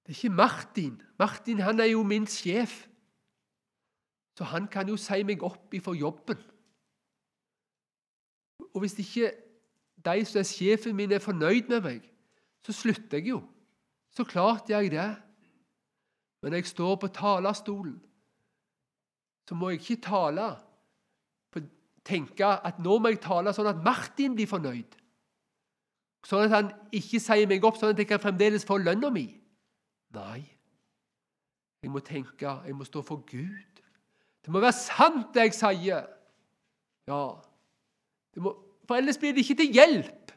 [0.07, 1.03] Det er ikke Martin.
[1.19, 2.87] Martin han er jo min sjef.
[4.39, 6.39] Så han kan jo si meg opp ifra jobben.
[8.75, 9.33] Og hvis ikke
[10.05, 12.03] de som er sjefen min, er fornøyd med meg,
[12.63, 13.41] så slutter jeg jo.
[14.15, 15.11] Så klart gjør jeg det.
[16.43, 17.97] Men jeg står på talerstolen,
[19.47, 20.51] så må jeg ikke tale
[22.07, 24.97] tenke at nå må jeg tale sånn at Martin blir fornøyd.
[26.27, 29.27] Sånn at han ikke sier meg opp, sånn at jeg kan fremdeles få lønna mi.
[30.17, 30.43] Nei.
[31.83, 33.83] Jeg må tenke, jeg må stå for Gud.
[34.43, 36.07] Det må være sant, det jeg sier.
[37.11, 37.23] Ja.
[38.43, 38.55] Må,
[38.87, 40.35] for ellers blir det ikke til hjelp.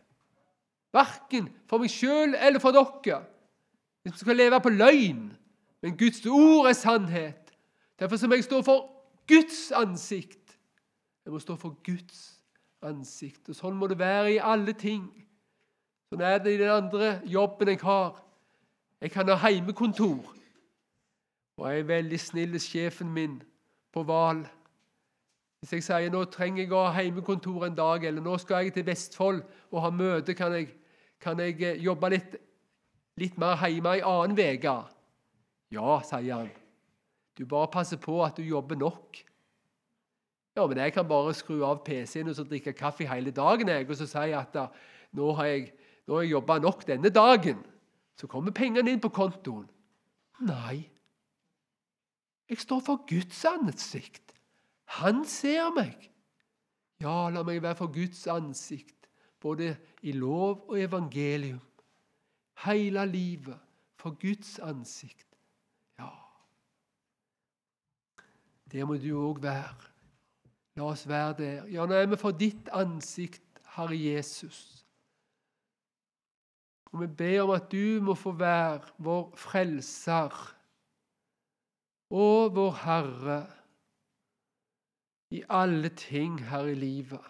[0.94, 3.22] Verken for meg sjøl eller for dere.
[4.06, 5.28] Vi skal leve på løgn.
[5.86, 7.54] Men Guds ord er sannhet.
[8.00, 8.99] Derfor må jeg stå for
[9.30, 10.58] Guds ansikt.
[11.26, 12.40] Jeg må stå for Guds
[12.82, 13.50] ansikt.
[13.52, 15.06] Og Sånn må det være i alle ting.
[16.10, 18.18] Sånn er det i den andre jobben jeg har.
[19.00, 20.24] Jeg kan ha heimekontor.
[21.60, 23.38] Og jeg er veldig snill sjefen min
[23.94, 24.42] på Hval.
[25.60, 28.78] Hvis jeg sier nå trenger jeg å ha heimekontor en dag, eller nå skal jeg
[28.78, 30.72] til Vestfold og ha møte, kan jeg,
[31.20, 32.38] kan jeg eh, jobbe litt,
[33.20, 34.78] litt mer hjemme ei annen uke?
[35.76, 36.50] Ja, sier han.
[37.40, 39.22] Du bare passer på at du jobber nok.
[40.58, 43.88] Ja, men jeg kan bare skru av PC-en og så drikke kaffe hele dagen jeg,
[43.88, 44.66] og så si at da,
[45.16, 45.70] nå har jeg,
[46.10, 47.62] nå jeg jobba nok denne dagen.
[48.20, 49.70] Så kommer pengene inn på kontoen.
[50.44, 50.90] Nei.
[52.50, 54.34] Jeg står for Guds ansikt.
[55.00, 56.10] Han ser meg.
[57.00, 59.08] Ja, la meg være for Guds ansikt,
[59.40, 61.62] både i lov og evangelium.
[62.66, 63.60] Hele livet
[63.96, 65.28] for Guds ansikt.
[66.00, 66.10] Ja.
[68.72, 69.88] Det må du òg være.
[70.78, 71.66] La oss være der.
[71.74, 73.44] Ja, nå er vi for ditt ansikt,
[73.76, 74.86] Herre Jesus.
[76.92, 80.38] Og vi ber om at du må få være vår frelser
[82.10, 83.42] og vår Herre
[85.32, 87.26] i alle ting her i livet.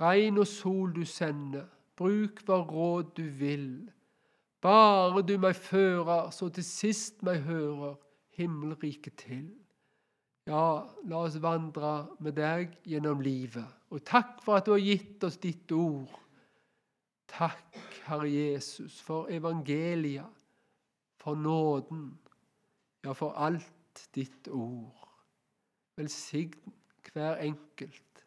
[0.00, 1.66] Regn og sol du sender,
[1.98, 3.70] bruk hva råd du vil.
[4.62, 7.96] Bare du meg fører, så til sist meg hører
[8.38, 9.48] himmelriket til.
[10.48, 13.68] Ja, la oss vandre med deg gjennom livet.
[13.92, 16.08] Og takk for at du har gitt oss ditt ord.
[17.28, 17.76] Takk,
[18.06, 20.24] Herre Jesus, for evangeliet,
[21.20, 22.14] for nåden,
[23.04, 25.04] ja, for alt ditt ord.
[25.98, 26.54] Velsign
[27.12, 28.24] hver enkelt.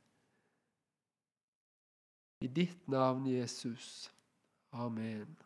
[2.42, 4.12] I ditt navn, Jesus.
[4.74, 5.38] Amen.